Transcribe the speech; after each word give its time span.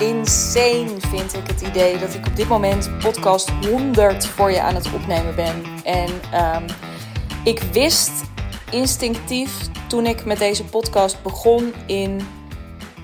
insane, 0.00 0.90
vind 1.00 1.34
ik 1.34 1.46
het 1.46 1.60
idee 1.60 1.98
dat 1.98 2.14
ik 2.14 2.26
op 2.26 2.36
dit 2.36 2.48
moment 2.48 2.98
podcast 2.98 3.50
100 3.50 4.26
voor 4.26 4.50
je 4.50 4.60
aan 4.60 4.74
het 4.74 4.92
opnemen 4.94 5.34
ben. 5.34 5.62
En 5.84 6.10
um, 6.54 6.66
ik 7.44 7.58
wist 7.58 8.10
instinctief 8.70 9.68
toen 9.88 10.06
ik 10.06 10.24
met 10.24 10.38
deze 10.38 10.64
podcast 10.64 11.22
begon 11.22 11.74
in. 11.86 12.20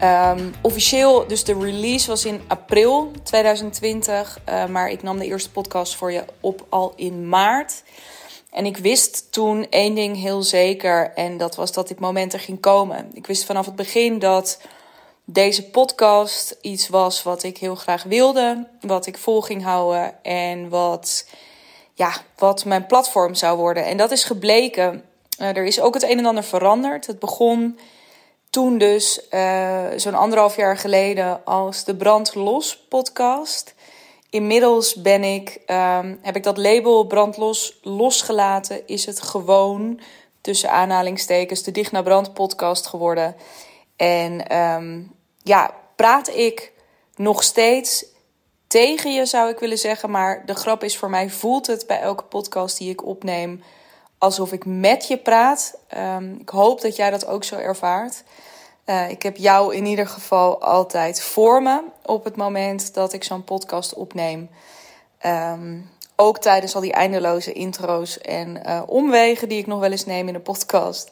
Um, 0.02 0.54
officieel, 0.62 1.27
dus 1.27 1.45
de 1.45 1.59
release 1.59 2.06
was 2.06 2.24
in 2.24 2.40
april 2.46 3.10
2020. 3.23 4.38
Uh, 4.48 4.66
maar 4.66 4.91
ik 4.91 5.02
nam 5.02 5.18
de 5.18 5.27
eerste 5.27 5.50
podcast 5.50 5.95
voor 5.95 6.12
je 6.12 6.24
op 6.41 6.66
al 6.68 6.92
in 6.96 7.28
maart. 7.28 7.82
En 8.50 8.66
ik 8.66 8.77
wist 8.77 9.32
toen 9.32 9.66
één 9.70 9.95
ding 9.95 10.16
heel 10.16 10.42
zeker. 10.42 11.12
En 11.14 11.36
dat 11.36 11.56
was 11.56 11.73
dat 11.73 11.88
dit 11.88 11.98
moment 11.98 12.32
er 12.32 12.41
ging 12.41 12.60
komen. 12.60 13.10
Ik 13.12 13.27
wist 13.27 13.45
vanaf 13.45 13.66
het 13.66 13.77
begin 13.77 14.18
dat 14.18 14.60
deze 15.30 15.70
podcast 15.70 16.56
iets 16.60 16.88
was 16.88 17.23
wat 17.23 17.42
ik 17.42 17.59
heel 17.59 17.74
graag 17.74 18.02
wilde. 18.02 18.66
Wat 18.80 19.06
ik 19.06 19.18
vol 19.18 19.41
ging 19.41 19.62
houden. 19.62 20.24
En 20.24 20.68
wat, 20.68 21.28
ja, 21.95 22.12
wat 22.37 22.64
mijn 22.64 22.87
platform 22.87 23.34
zou 23.34 23.59
worden. 23.59 23.84
En 23.84 23.96
dat 23.96 24.10
is 24.10 24.24
gebleken. 24.24 25.04
Uh, 25.41 25.56
er 25.56 25.64
is 25.64 25.80
ook 25.80 25.95
het 25.95 26.02
een 26.02 26.18
en 26.18 26.27
ander 26.27 26.45
veranderd. 26.45 27.06
Het 27.06 27.18
begon 27.18 27.78
toen 28.51 28.78
dus 28.78 29.27
uh, 29.30 29.84
zo'n 29.96 30.14
anderhalf 30.14 30.56
jaar 30.56 30.77
geleden 30.77 31.45
als 31.45 31.84
de 31.84 31.96
Brand 31.96 32.34
Los 32.34 32.79
podcast. 32.88 33.74
Inmiddels 34.30 34.95
ben 34.95 35.24
ik, 35.24 35.60
um, 35.66 36.18
heb 36.23 36.37
ik 36.37 36.42
dat 36.42 36.56
label 36.56 37.06
brandlos 37.06 37.79
losgelaten. 37.82 38.87
Is 38.87 39.06
het 39.06 39.20
gewoon 39.20 40.01
tussen 40.40 40.70
aanhalingstekens 40.70 41.62
de 41.62 41.71
Dicht 41.71 41.93
naar 41.93 42.02
Brand 42.02 42.34
podcast 42.34 42.87
geworden. 42.87 43.37
En 43.96 44.56
um, 44.56 45.16
ja, 45.49 45.74
praat 45.96 46.29
ik 46.29 46.73
nog 47.16 47.43
steeds 47.43 48.04
tegen 48.66 49.13
je, 49.13 49.27
zou 49.27 49.51
ik 49.51 49.59
willen 49.59 49.79
zeggen. 49.79 50.10
Maar 50.10 50.46
de 50.46 50.55
grap 50.55 50.85
is 50.85 50.96
voor 50.96 51.10
mij, 51.10 51.30
voelt 51.30 51.66
het 51.66 51.87
bij 51.87 52.01
elke 52.01 52.24
podcast 52.24 52.79
die 52.79 52.90
ik 52.90 53.05
opneem 53.05 53.63
alsof 54.18 54.52
ik 54.52 54.66
met 54.66 55.09
je 55.09 55.16
praat. 55.16 55.79
Um, 55.96 56.37
ik 56.40 56.49
hoop 56.49 56.80
dat 56.80 56.96
jij 56.96 57.10
dat 57.10 57.27
ook 57.27 57.45
zo 57.45 57.57
ervaart. 57.57 58.23
Uh, 58.87 59.10
ik 59.10 59.23
heb 59.23 59.37
jou 59.37 59.74
in 59.74 59.87
ieder 59.87 60.07
geval 60.07 60.60
altijd 60.63 61.23
voor 61.23 61.62
me 61.62 61.83
op 62.02 62.24
het 62.24 62.37
moment 62.37 62.95
dat 62.95 63.12
ik 63.12 63.24
zo'n 63.24 63.45
podcast 63.45 63.95
opneem. 63.95 64.50
Um, 65.27 65.91
ook 66.16 66.38
tijdens 66.38 66.75
al 66.75 66.81
die 66.81 66.93
eindeloze 66.93 67.53
intro's 67.53 68.19
en 68.19 68.62
uh, 68.66 68.83
omwegen 68.87 69.49
die 69.49 69.59
ik 69.59 69.66
nog 69.66 69.81
wel 69.81 69.91
eens 69.91 70.06
neem 70.06 70.27
in 70.27 70.33
de 70.33 70.41
podcast. 70.41 71.10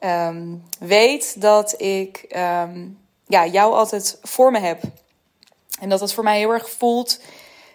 Um, 0.00 0.62
weet 0.78 1.40
dat 1.40 1.80
ik 1.80 2.26
ja, 3.26 3.46
jou 3.46 3.74
altijd 3.74 4.18
voor 4.22 4.50
me 4.50 4.58
heb. 4.58 4.82
En 5.80 5.88
dat 5.88 6.00
het 6.00 6.12
voor 6.12 6.24
mij 6.24 6.38
heel 6.38 6.52
erg 6.52 6.70
voelt, 6.70 7.20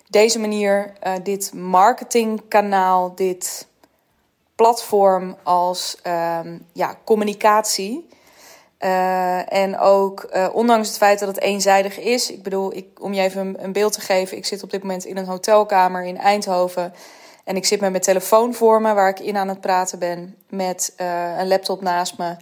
deze 0.09 0.39
manier, 0.39 0.93
uh, 1.03 1.13
dit 1.23 1.53
marketingkanaal, 1.53 3.15
dit 3.15 3.67
platform 4.55 5.37
als 5.43 5.97
ja, 6.73 6.97
communicatie. 7.03 8.07
Uh, 8.79 9.53
en 9.53 9.79
ook, 9.79 10.29
uh, 10.35 10.47
ondanks 10.53 10.87
het 10.87 10.97
feit 10.97 11.19
dat 11.19 11.27
het 11.27 11.39
eenzijdig 11.39 11.99
is. 11.99 12.31
Ik 12.31 12.43
bedoel, 12.43 12.75
ik, 12.75 12.85
om 12.99 13.13
je 13.13 13.21
even 13.21 13.63
een, 13.63 13.71
beeld 13.71 13.93
te 13.93 14.01
geven. 14.01 14.37
Ik 14.37 14.45
zit 14.45 14.63
op 14.63 14.69
dit 14.69 14.81
moment 14.81 15.05
in 15.05 15.17
een 15.17 15.25
hotelkamer 15.25 16.05
in 16.05 16.17
Eindhoven. 16.17 16.93
En 17.43 17.55
ik 17.55 17.65
zit 17.65 17.79
met 17.79 17.91
mijn 17.91 18.03
telefoon 18.03 18.53
voor 18.53 18.81
me, 18.81 18.93
waar 18.93 19.09
ik 19.09 19.19
in 19.19 19.37
aan 19.37 19.47
het 19.47 19.61
praten 19.61 19.99
ben. 19.99 20.35
Met 20.49 20.93
een 21.37 21.47
laptop 21.47 21.81
naast 21.81 22.17
me. 22.17 22.35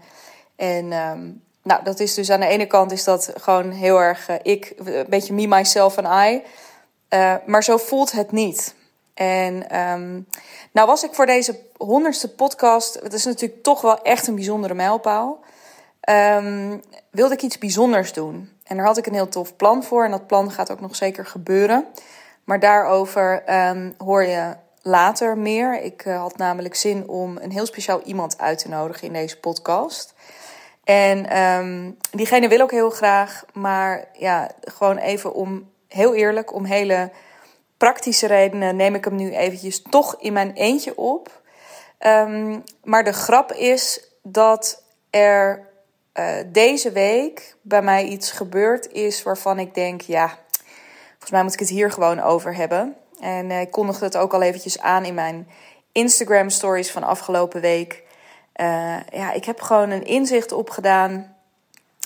En 0.55 0.91
um, 0.91 1.43
nou, 1.65 1.83
dat 1.83 1.99
is 1.99 2.13
dus 2.13 2.29
aan 2.29 2.39
de 2.39 2.47
ene 2.47 2.65
kant 2.65 2.91
is 2.91 3.03
dat 3.03 3.33
gewoon 3.35 3.71
heel 3.71 4.01
erg 4.01 4.29
ik, 4.41 4.73
een 4.77 5.05
beetje 5.09 5.33
me, 5.33 5.47
myself 5.47 5.97
en 5.97 6.33
I. 6.33 6.43
maar 7.45 7.63
zo 7.63 7.77
voelt 7.77 8.11
het 8.11 8.31
niet. 8.31 8.75
En 9.13 9.79
um, 9.79 10.27
nou 10.71 10.87
was 10.87 11.03
ik 11.03 11.13
voor 11.13 11.25
deze 11.25 11.59
honderdste 11.77 12.29
podcast. 12.29 12.99
Het 13.03 13.13
is 13.13 13.25
natuurlijk 13.25 13.63
toch 13.63 13.81
wel 13.81 14.01
echt 14.01 14.27
een 14.27 14.35
bijzondere 14.35 14.73
mijlpaal 14.73 15.43
um, 16.09 16.81
wilde 17.09 17.33
ik 17.33 17.41
iets 17.41 17.57
bijzonders 17.57 18.13
doen. 18.13 18.49
En 18.63 18.77
daar 18.77 18.85
had 18.85 18.97
ik 18.97 19.05
een 19.05 19.13
heel 19.13 19.27
tof 19.27 19.55
plan 19.55 19.83
voor. 19.83 20.03
En 20.03 20.11
dat 20.11 20.27
plan 20.27 20.51
gaat 20.51 20.71
ook 20.71 20.81
nog 20.81 20.95
zeker 20.95 21.25
gebeuren. 21.25 21.85
Maar 22.43 22.59
daarover 22.59 23.43
um, 23.69 23.95
hoor 23.97 24.23
je 24.23 24.55
later 24.81 25.37
meer. 25.37 25.81
Ik 25.81 26.01
had 26.01 26.37
namelijk 26.37 26.75
zin 26.75 27.07
om 27.07 27.37
een 27.37 27.51
heel 27.51 27.65
speciaal 27.65 28.01
iemand 28.01 28.37
uit 28.39 28.57
te 28.57 28.69
nodigen 28.69 29.07
in 29.07 29.13
deze 29.13 29.39
podcast. 29.39 30.13
En 30.85 31.41
um, 31.41 31.97
diegene 32.11 32.47
wil 32.47 32.61
ook 32.61 32.71
heel 32.71 32.89
graag. 32.89 33.45
Maar 33.53 34.07
ja, 34.13 34.51
gewoon 34.61 34.97
even 34.97 35.33
om 35.33 35.71
heel 35.87 36.15
eerlijk, 36.15 36.53
om 36.53 36.65
hele 36.65 37.11
praktische 37.77 38.27
redenen 38.27 38.75
neem 38.75 38.95
ik 38.95 39.05
hem 39.05 39.15
nu 39.15 39.35
eventjes 39.35 39.81
toch 39.81 40.15
in 40.19 40.33
mijn 40.33 40.53
eentje 40.53 40.97
op. 40.97 41.41
Um, 41.99 42.63
maar 42.83 43.03
de 43.03 43.13
grap 43.13 43.51
is 43.51 44.09
dat 44.23 44.83
er 45.09 45.67
uh, 46.13 46.35
deze 46.45 46.91
week 46.91 47.55
bij 47.61 47.81
mij 47.81 48.03
iets 48.03 48.31
gebeurd 48.31 48.91
is 48.91 49.23
waarvan 49.23 49.59
ik 49.59 49.73
denk, 49.73 50.01
ja, 50.01 50.37
volgens 51.11 51.31
mij 51.31 51.43
moet 51.43 51.53
ik 51.53 51.59
het 51.59 51.69
hier 51.69 51.91
gewoon 51.91 52.19
over 52.21 52.55
hebben. 52.55 52.95
En 53.19 53.49
uh, 53.49 53.61
ik 53.61 53.71
kondigde 53.71 54.05
het 54.05 54.17
ook 54.17 54.33
al 54.33 54.41
eventjes 54.41 54.79
aan 54.79 55.05
in 55.05 55.13
mijn 55.13 55.47
Instagram 55.91 56.49
stories 56.49 56.91
van 56.91 57.03
afgelopen 57.03 57.61
week. 57.61 58.03
Uh, 58.61 58.97
ja, 59.11 59.31
ik 59.31 59.45
heb 59.45 59.61
gewoon 59.61 59.89
een 59.89 60.05
inzicht 60.05 60.51
opgedaan 60.51 61.35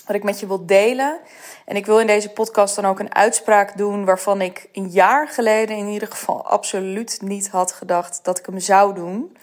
wat 0.06 0.16
ik 0.16 0.24
met 0.24 0.40
je 0.40 0.46
wil 0.46 0.66
delen. 0.66 1.20
En 1.64 1.76
ik 1.76 1.86
wil 1.86 2.00
in 2.00 2.06
deze 2.06 2.30
podcast 2.30 2.76
dan 2.76 2.84
ook 2.84 2.98
een 2.98 3.14
uitspraak 3.14 3.76
doen 3.76 4.04
waarvan 4.04 4.40
ik 4.40 4.68
een 4.72 4.88
jaar 4.88 5.28
geleden 5.28 5.76
in 5.76 5.86
ieder 5.86 6.08
geval 6.08 6.46
absoluut 6.46 7.18
niet 7.22 7.48
had 7.48 7.72
gedacht 7.72 8.20
dat 8.22 8.38
ik 8.38 8.46
hem 8.46 8.58
zou 8.58 8.94
doen. 8.94 9.36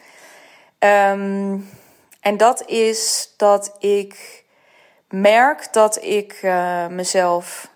Um, 0.80 1.70
en 2.22 2.38
dat 2.38 2.66
is 2.66 3.34
dat 3.38 3.76
ik 3.80 4.44
merk 5.10 5.74
dat 5.74 6.04
ik 6.04 6.40
uh, 6.44 6.88
mezelf 6.88 7.70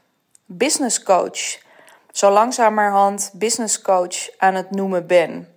business 0.46 1.04
coach, 1.04 1.60
zo 2.12 2.32
langzamerhand 2.32 3.32
business 3.34 3.82
coach 3.82 4.38
aan 4.38 4.56
het 4.56 4.72
noemen 4.72 5.08
ben. 5.08 5.56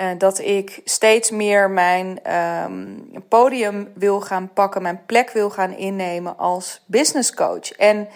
Uh, 0.00 0.10
dat 0.18 0.38
ik 0.38 0.80
steeds 0.84 1.30
meer 1.30 1.70
mijn 1.70 2.34
um, 2.64 3.24
podium 3.28 3.92
wil 3.94 4.20
gaan 4.20 4.52
pakken, 4.52 4.82
mijn 4.82 5.02
plek 5.06 5.30
wil 5.30 5.50
gaan 5.50 5.72
innemen 5.72 6.38
als 6.38 6.82
business 6.86 7.34
coach. 7.34 7.72
En 7.72 8.08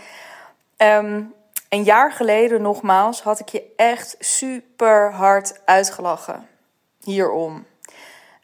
um, 0.76 1.34
een 1.68 1.82
jaar 1.82 2.12
geleden, 2.12 2.62
nogmaals, 2.62 3.22
had 3.22 3.40
ik 3.40 3.48
je 3.48 3.72
echt 3.76 4.16
super 4.18 5.12
hard 5.12 5.60
uitgelachen 5.64 6.48
hierom. 7.00 7.64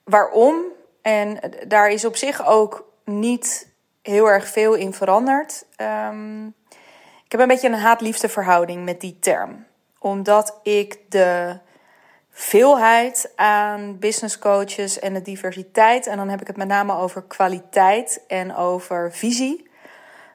Waarom? 0.05 0.63
En 1.03 1.39
daar 1.67 1.91
is 1.91 2.05
op 2.05 2.17
zich 2.17 2.47
ook 2.47 2.89
niet 3.05 3.69
heel 4.03 4.31
erg 4.31 4.49
veel 4.49 4.75
in 4.75 4.93
veranderd. 4.93 5.65
Um, 6.11 6.55
ik 7.25 7.33
heb 7.33 7.41
een 7.41 7.49
beetje 7.49 7.69
een 7.69 7.75
haat-liefde 7.75 8.29
verhouding 8.29 8.85
met 8.85 9.01
die 9.01 9.19
term. 9.21 9.67
Omdat 9.99 10.59
ik 10.63 10.99
de 11.09 11.59
veelheid 12.41 13.33
aan 13.37 13.99
business 13.99 14.39
coaches 14.39 14.99
en 14.99 15.15
de 15.15 15.23
diversiteit, 15.23 16.07
en 16.07 16.17
dan 16.17 16.29
heb 16.29 16.41
ik 16.41 16.47
het 16.47 16.57
met 16.57 16.69
name 16.69 16.97
over 16.97 17.23
kwaliteit 17.23 18.25
en 18.27 18.57
over 18.57 19.13
visie. 19.13 19.71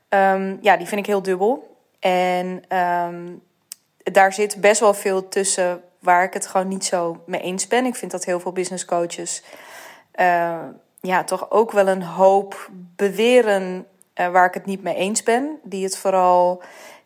Um, 0.10 0.58
ja, 0.62 0.78
die 0.78 0.88
vind 0.88 1.00
ik 1.00 1.06
heel 1.06 1.22
dubbel. 1.22 1.78
En 2.00 2.78
um, 2.78 3.42
daar 3.98 4.34
zit 4.34 4.62
best 4.62 4.80
wel 4.80 4.94
veel 4.94 5.28
tussen 5.28 5.84
waar 6.00 6.24
ik 6.24 6.34
het 6.34 6.48
gewoon 6.48 6.68
niet 6.68 6.86
zo 6.86 7.24
mee 7.26 7.42
eens 7.42 7.68
ben. 7.68 7.86
Ik 7.86 7.96
vind 7.96 8.12
dat 8.12 8.26
heel 8.26 8.40
veel 8.40 8.52
business 8.52 8.86
coaches 8.86 9.44
uh, 10.16 10.60
ja, 11.02 11.24
toch 11.24 11.52
ook 11.52 11.72
wel 11.72 11.88
een 11.88 12.04
hoop 12.04 12.70
beweren 12.96 13.88
uh, 14.16 14.28
waar 14.28 14.46
ik 14.46 14.54
het 14.54 14.66
niet 14.66 14.84
mee 14.84 14.96
eens 14.96 15.24
ben. 15.24 15.60
Die 15.64 15.84
het 15.84 15.98
vooral 15.98 16.64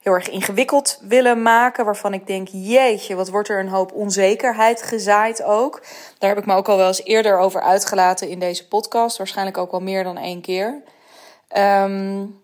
heel 0.08 0.16
erg 0.16 0.30
ingewikkeld 0.30 1.00
willen 1.02 1.42
maken. 1.42 1.86
Waarvan 1.86 2.14
ik 2.14 2.28
denk, 2.28 2.48
jeetje, 2.52 3.16
wat 3.16 3.30
wordt 3.30 3.50
er 3.50 3.60
een 3.60 3.70
hoop 3.70 3.94
onzekerheid 3.94 4.82
gezaaid 4.82 5.44
ook. 5.44 5.84
Daar 6.18 6.30
heb 6.30 6.40
ik 6.40 6.46
me 6.46 6.56
ook 6.56 6.70
al 6.70 6.78
wel 6.78 6.88
eens 6.88 7.04
eerder 7.04 7.40
over 7.40 7.62
uitgelaten 7.62 8.30
in 8.30 8.40
deze 8.40 8.68
podcast. 8.68 9.18
Waarschijnlijk 9.18 9.58
ook 9.58 9.72
wel 9.72 9.80
meer 9.80 10.04
dan 10.04 10.18
één 10.18 10.42
keer. 10.42 10.84
Um, 11.58 12.40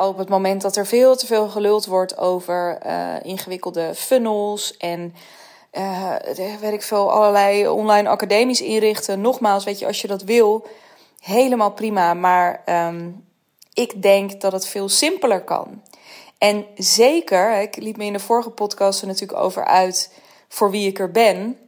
op 0.00 0.18
het 0.18 0.28
moment 0.28 0.62
dat 0.62 0.76
er 0.76 0.86
veel 0.86 1.16
te 1.16 1.26
veel 1.26 1.48
geluld 1.48 1.86
wordt 1.86 2.18
over 2.18 2.78
uh, 2.86 3.14
ingewikkelde 3.22 3.94
funnels 3.94 4.76
en 4.76 5.14
uh, 5.72 6.14
weet 6.60 6.72
ik 6.72 6.82
veel, 6.82 7.12
allerlei 7.12 7.68
online 7.68 8.08
academisch 8.08 8.60
inrichten. 8.60 9.20
Nogmaals, 9.20 9.64
weet 9.64 9.78
je, 9.78 9.86
als 9.86 10.00
je 10.00 10.08
dat 10.08 10.22
wil, 10.22 10.66
helemaal 11.20 11.70
prima. 11.70 12.14
Maar 12.14 12.62
um, 12.88 13.24
ik 13.74 14.02
denk 14.02 14.40
dat 14.40 14.52
het 14.52 14.66
veel 14.66 14.88
simpeler 14.88 15.40
kan. 15.40 15.82
En 16.46 16.66
zeker, 16.76 17.60
ik 17.60 17.76
liet 17.76 17.96
me 17.96 18.04
in 18.04 18.12
de 18.12 18.18
vorige 18.18 18.50
podcast 18.50 19.00
er 19.00 19.06
natuurlijk 19.06 19.40
over 19.40 19.64
uit 19.64 20.12
voor 20.48 20.70
wie 20.70 20.88
ik 20.88 20.98
er 20.98 21.10
ben. 21.10 21.58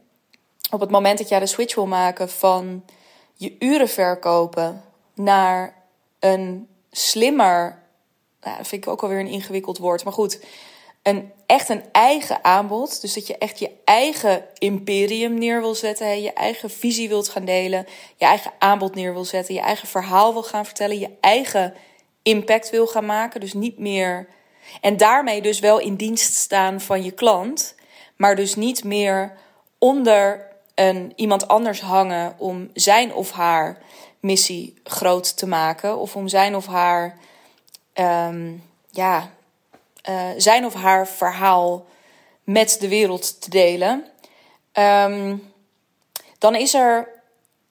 Op 0.71 0.79
het 0.79 0.89
moment 0.89 1.17
dat 1.17 1.29
jij 1.29 1.39
de 1.39 1.45
switch 1.45 1.75
wil 1.75 1.87
maken 1.87 2.29
van 2.29 2.85
je 3.33 3.55
uren 3.59 3.89
verkopen 3.89 4.83
naar 5.13 5.83
een 6.19 6.67
slimmer, 6.91 7.83
nou, 8.41 8.57
dat 8.57 8.67
vind 8.67 8.83
ik 8.83 8.89
ook 8.89 9.01
alweer 9.01 9.19
een 9.19 9.27
ingewikkeld 9.27 9.77
woord, 9.77 10.03
maar 10.03 10.13
goed, 10.13 10.43
een, 11.03 11.31
echt 11.45 11.69
een 11.69 11.83
eigen 11.91 12.43
aanbod. 12.43 13.01
Dus 13.01 13.13
dat 13.13 13.27
je 13.27 13.37
echt 13.37 13.59
je 13.59 13.71
eigen 13.83 14.45
imperium 14.57 15.33
neer 15.33 15.61
wil 15.61 15.75
zetten. 15.75 16.21
Je 16.21 16.33
eigen 16.33 16.69
visie 16.69 17.09
wilt 17.09 17.29
gaan 17.29 17.45
delen. 17.45 17.85
Je 18.15 18.25
eigen 18.25 18.51
aanbod 18.59 18.95
neer 18.95 19.13
wil 19.13 19.25
zetten. 19.25 19.53
Je 19.53 19.61
eigen 19.61 19.87
verhaal 19.87 20.33
wil 20.33 20.43
gaan 20.43 20.65
vertellen. 20.65 20.99
Je 20.99 21.17
eigen 21.19 21.73
impact 22.23 22.69
wil 22.69 22.87
gaan 22.87 23.05
maken. 23.05 23.39
Dus 23.39 23.53
niet 23.53 23.77
meer. 23.77 24.27
En 24.81 24.97
daarmee 24.97 25.41
dus 25.41 25.59
wel 25.59 25.79
in 25.79 25.95
dienst 25.95 26.33
staan 26.33 26.81
van 26.81 27.03
je 27.03 27.11
klant. 27.11 27.75
Maar 28.15 28.35
dus 28.35 28.55
niet 28.55 28.83
meer 28.83 29.33
onder 29.77 30.47
een, 30.75 31.13
iemand 31.15 31.47
anders 31.47 31.81
hangen 31.81 32.35
om 32.37 32.69
zijn 32.73 33.13
of 33.13 33.31
haar 33.31 33.77
missie 34.19 34.73
groot 34.83 35.37
te 35.37 35.47
maken. 35.47 35.97
Of 35.97 36.15
om 36.15 36.27
zijn 36.27 36.55
of 36.55 36.65
haar, 36.65 37.17
ehm, 37.93 38.51
ja, 38.89 39.31
uh, 40.09 40.29
zijn 40.37 40.65
of 40.65 40.73
haar 40.73 41.07
verhaal 41.07 41.85
met 42.43 42.77
de 42.79 42.87
wereld 42.87 43.41
te 43.41 43.49
delen. 43.49 44.05
Um, 44.73 45.53
dan 46.37 46.55
is 46.55 46.73
er 46.73 47.07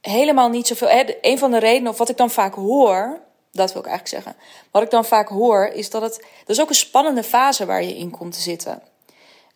helemaal 0.00 0.49
niet 0.49 0.67
zoveel. 0.67 0.89
Hè, 0.89 1.05
een 1.21 1.39
van 1.39 1.50
de 1.50 1.59
redenen, 1.59 1.93
of 1.93 1.99
wat 1.99 2.09
ik 2.09 2.17
dan 2.17 2.31
vaak 2.31 2.55
hoor, 2.55 3.21
dat 3.59 3.73
wil 3.73 3.83
ik 3.83 3.89
eigenlijk 3.89 4.25
zeggen. 4.25 4.43
Wat 4.71 4.83
ik 4.83 4.91
dan 4.91 5.05
vaak 5.05 5.29
hoor, 5.29 5.67
is 5.67 5.91
dat 5.91 6.03
het. 6.03 6.15
Dat 6.15 6.57
is 6.57 6.61
ook 6.61 6.69
een 6.69 6.75
spannende 6.75 7.23
fase 7.23 7.67
waar 7.67 7.83
je 7.83 7.97
in 7.97 8.11
komt 8.11 8.33
te 8.33 8.41
zitten. 8.41 8.83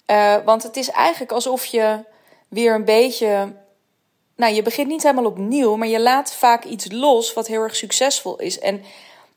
Uh, 0.07 0.37
want 0.45 0.63
het 0.63 0.77
is 0.77 0.91
eigenlijk 0.91 1.33
alsof 1.33 1.65
je 1.65 2.05
weer 2.49 2.75
een 2.75 2.85
beetje 2.85 3.53
nou, 4.37 4.55
je 4.55 4.63
begint 4.63 4.89
niet 4.89 5.03
helemaal 5.03 5.25
opnieuw, 5.25 5.77
maar 5.77 5.89
je 5.89 6.01
laat 6.01 6.33
vaak 6.33 6.65
iets 6.65 6.93
los 6.93 7.33
wat 7.33 7.47
heel 7.47 7.63
erg 7.63 7.77
succesvol 7.77 8.39
is. 8.39 8.59
En 8.59 8.83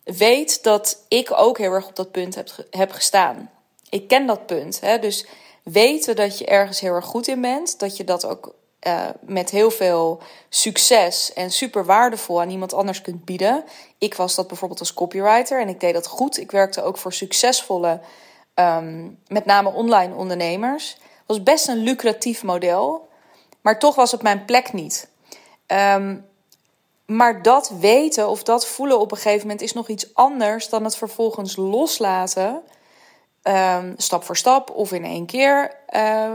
weet 0.04 0.64
dat 0.64 1.06
ik 1.08 1.32
ook 1.32 1.58
heel 1.58 1.72
erg 1.72 1.88
op 1.88 1.96
dat 1.96 2.12
punt 2.12 2.36
heb, 2.36 2.50
heb 2.70 2.92
gestaan. 2.92 3.50
Ik 3.90 4.08
ken 4.08 4.26
dat 4.26 4.46
punt. 4.46 4.80
Hè? 4.80 5.00
Dus 5.00 5.26
weten 5.64 6.16
dat 6.16 6.38
je 6.38 6.46
ergens 6.46 6.80
heel 6.80 6.94
erg 6.94 7.06
goed 7.06 7.28
in 7.28 7.42
bent, 7.42 7.80
dat 7.80 7.98
je 7.98 8.04
dat 8.04 8.26
ook 8.26 8.56
uh, 8.88 9.06
met 9.20 9.50
heel 9.50 9.72
veel 9.72 10.22
succes 10.50 11.34
en 11.34 11.52
super 11.52 11.86
waardevol 11.86 12.42
aan 12.42 12.50
iemand 12.50 12.74
anders 12.74 13.02
kunt 13.02 13.26
bieden. 13.26 13.64
Ik 13.98 14.14
was 14.16 14.36
dat 14.36 14.48
bijvoorbeeld 14.48 14.80
als 14.80 14.94
copywriter 14.94 15.62
en 15.62 15.70
ik 15.70 15.80
deed 15.80 15.94
dat 15.94 16.08
goed. 16.08 16.40
Ik 16.40 16.52
werkte 16.52 16.84
ook 16.84 16.98
voor 16.98 17.14
succesvolle, 17.14 18.00
um, 18.56 19.20
met 19.28 19.46
name 19.46 19.74
online 19.74 20.16
ondernemers. 20.16 20.92
Het 20.92 21.24
was 21.26 21.44
best 21.44 21.68
een 21.68 21.78
lucratief 21.78 22.44
model. 22.44 23.08
Maar 23.62 23.80
toch 23.80 23.96
was 23.96 24.12
het 24.12 24.22
mijn 24.22 24.46
plek 24.46 24.74
niet. 24.74 25.08
Um, 25.68 26.26
maar 27.06 27.42
dat 27.42 27.70
weten 27.80 28.30
of 28.30 28.44
dat 28.44 28.68
voelen 28.68 29.00
op 29.00 29.12
een 29.12 29.18
gegeven 29.18 29.42
moment 29.42 29.62
is 29.62 29.74
nog 29.74 29.88
iets 29.88 30.14
anders 30.14 30.70
dan 30.70 30.84
het 30.84 30.98
vervolgens 30.98 31.56
loslaten. 31.56 32.62
Um, 33.44 33.94
stap 33.98 34.24
voor 34.24 34.38
stap 34.38 34.70
of 34.70 34.92
in 34.92 35.04
één 35.04 35.26
keer. 35.26 35.76
Uh, 35.96 36.32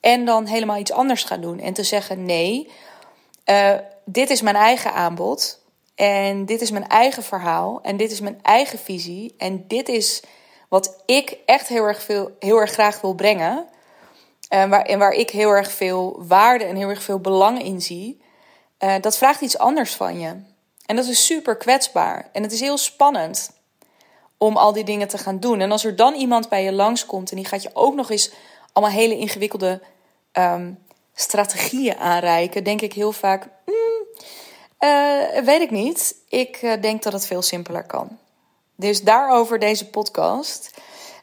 en 0.00 0.24
dan 0.24 0.46
helemaal 0.46 0.76
iets 0.76 0.92
anders 0.92 1.24
gaan 1.24 1.40
doen. 1.40 1.60
En 1.60 1.72
te 1.72 1.84
zeggen: 1.84 2.24
nee, 2.24 2.70
uh, 3.46 3.72
dit 4.04 4.30
is 4.30 4.42
mijn 4.42 4.56
eigen 4.56 4.92
aanbod. 4.92 5.64
En 5.94 6.46
dit 6.46 6.60
is 6.60 6.70
mijn 6.70 6.88
eigen 6.88 7.22
verhaal. 7.22 7.78
En 7.82 7.96
dit 7.96 8.10
is 8.10 8.20
mijn 8.20 8.38
eigen 8.42 8.78
visie. 8.78 9.34
En 9.38 9.64
dit 9.68 9.88
is 9.88 10.22
wat 10.68 11.02
ik 11.06 11.36
echt 11.46 11.68
heel 11.68 11.84
erg, 11.84 12.02
veel, 12.02 12.30
heel 12.38 12.58
erg 12.58 12.70
graag 12.70 13.00
wil 13.00 13.14
brengen. 13.14 13.66
En 14.48 14.70
waar, 14.70 14.82
en 14.82 14.98
waar 14.98 15.12
ik 15.12 15.30
heel 15.30 15.50
erg 15.50 15.72
veel 15.72 16.22
waarde 16.26 16.64
en 16.64 16.76
heel 16.76 16.88
erg 16.88 17.02
veel 17.02 17.18
belang 17.18 17.62
in 17.62 17.82
zie. 17.82 18.22
Uh, 18.78 18.94
dat 19.00 19.16
vraagt 19.16 19.40
iets 19.40 19.58
anders 19.58 19.94
van 19.94 20.20
je. 20.20 20.36
En 20.86 20.96
dat 20.96 21.06
is 21.06 21.26
super 21.26 21.56
kwetsbaar. 21.56 22.28
En 22.32 22.42
het 22.42 22.52
is 22.52 22.60
heel 22.60 22.78
spannend 22.78 23.50
om 24.38 24.56
al 24.56 24.72
die 24.72 24.84
dingen 24.84 25.08
te 25.08 25.18
gaan 25.18 25.40
doen. 25.40 25.60
En 25.60 25.72
als 25.72 25.84
er 25.84 25.96
dan 25.96 26.14
iemand 26.14 26.48
bij 26.48 26.64
je 26.64 26.72
langskomt 26.72 27.30
en 27.30 27.36
die 27.36 27.46
gaat 27.46 27.62
je 27.62 27.70
ook 27.72 27.94
nog 27.94 28.10
eens 28.10 28.32
allemaal 28.76 28.94
hele 28.94 29.16
ingewikkelde 29.16 29.82
um, 30.32 30.78
strategieën 31.14 31.96
aanreiken, 31.96 32.64
denk 32.64 32.80
ik 32.80 32.92
heel 32.92 33.12
vaak: 33.12 33.48
mm, 33.66 34.06
uh, 34.80 35.44
weet 35.44 35.60
ik 35.60 35.70
niet. 35.70 36.14
Ik 36.28 36.62
uh, 36.62 36.72
denk 36.80 37.02
dat 37.02 37.12
het 37.12 37.26
veel 37.26 37.42
simpeler 37.42 37.84
kan. 37.84 38.18
Dus 38.74 39.02
daarover 39.02 39.58
deze 39.58 39.90
podcast. 39.90 40.70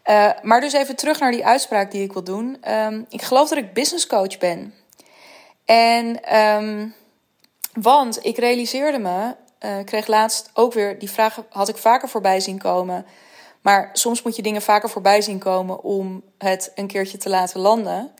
Uh, 0.05 0.29
maar 0.41 0.61
dus 0.61 0.73
even 0.73 0.95
terug 0.95 1.19
naar 1.19 1.31
die 1.31 1.45
uitspraak 1.45 1.91
die 1.91 2.03
ik 2.03 2.13
wil 2.13 2.23
doen. 2.23 2.71
Um, 2.71 3.05
ik 3.09 3.21
geloof 3.21 3.49
dat 3.49 3.57
ik 3.57 3.73
business 3.73 4.07
coach 4.07 4.37
ben. 4.37 4.73
En 5.65 6.37
um, 6.39 6.93
want 7.73 8.25
ik 8.25 8.37
realiseerde 8.37 8.99
me, 8.99 9.35
kreeg 9.85 10.07
laatst 10.07 10.49
ook 10.53 10.73
weer 10.73 10.99
die 10.99 11.09
vraag, 11.09 11.43
had 11.49 11.69
ik 11.69 11.77
vaker 11.77 12.09
voorbij 12.09 12.39
zien 12.39 12.57
komen. 12.57 13.05
Maar 13.63 13.89
soms 13.93 14.21
moet 14.21 14.35
je 14.35 14.41
dingen 14.41 14.61
vaker 14.61 14.89
voorbij 14.89 15.21
zien 15.21 15.39
komen 15.39 15.83
om 15.83 16.23
het 16.37 16.71
een 16.75 16.87
keertje 16.87 17.17
te 17.17 17.29
laten 17.29 17.59
landen. 17.59 18.11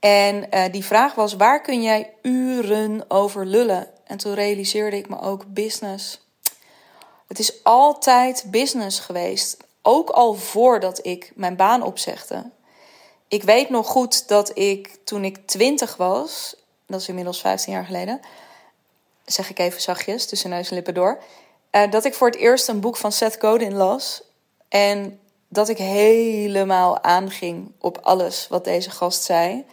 En 0.00 0.46
uh, 0.50 0.64
die 0.70 0.84
vraag 0.84 1.14
was: 1.14 1.34
waar 1.34 1.60
kun 1.60 1.82
jij 1.82 2.12
uren 2.22 3.04
over 3.08 3.46
lullen? 3.46 3.88
En 4.04 4.18
toen 4.18 4.34
realiseerde 4.34 4.96
ik 4.96 5.08
me 5.08 5.20
ook 5.20 5.44
business. 5.46 6.20
Het 7.28 7.38
is 7.38 7.64
altijd 7.64 8.44
business 8.46 8.98
geweest. 8.98 9.56
Ook 9.82 10.10
al 10.10 10.34
voordat 10.34 11.06
ik 11.06 11.32
mijn 11.34 11.56
baan 11.56 11.82
opzegde. 11.82 12.50
Ik 13.28 13.42
weet 13.42 13.70
nog 13.70 13.86
goed 13.86 14.28
dat 14.28 14.58
ik 14.58 14.98
toen 15.04 15.24
ik 15.24 15.46
20 15.46 15.96
was, 15.96 16.56
dat 16.86 17.00
is 17.00 17.08
inmiddels 17.08 17.40
15 17.40 17.72
jaar 17.72 17.84
geleden, 17.84 18.20
zeg 19.24 19.50
ik 19.50 19.58
even 19.58 19.80
zachtjes 19.80 20.26
tussen 20.26 20.50
neus 20.50 20.68
en 20.68 20.74
lippen 20.74 20.94
door, 20.94 21.22
uh, 21.70 21.90
dat 21.90 22.04
ik 22.04 22.14
voor 22.14 22.26
het 22.26 22.36
eerst 22.36 22.68
een 22.68 22.80
boek 22.80 22.96
van 22.96 23.12
Seth 23.12 23.36
Godin 23.40 23.74
las. 23.74 24.22
En 24.68 25.20
dat 25.48 25.68
ik 25.68 25.78
helemaal 25.78 27.02
aanging 27.02 27.72
op 27.80 27.98
alles 28.02 28.48
wat 28.48 28.64
deze 28.64 28.90
gast 28.90 29.22
zei. 29.22 29.64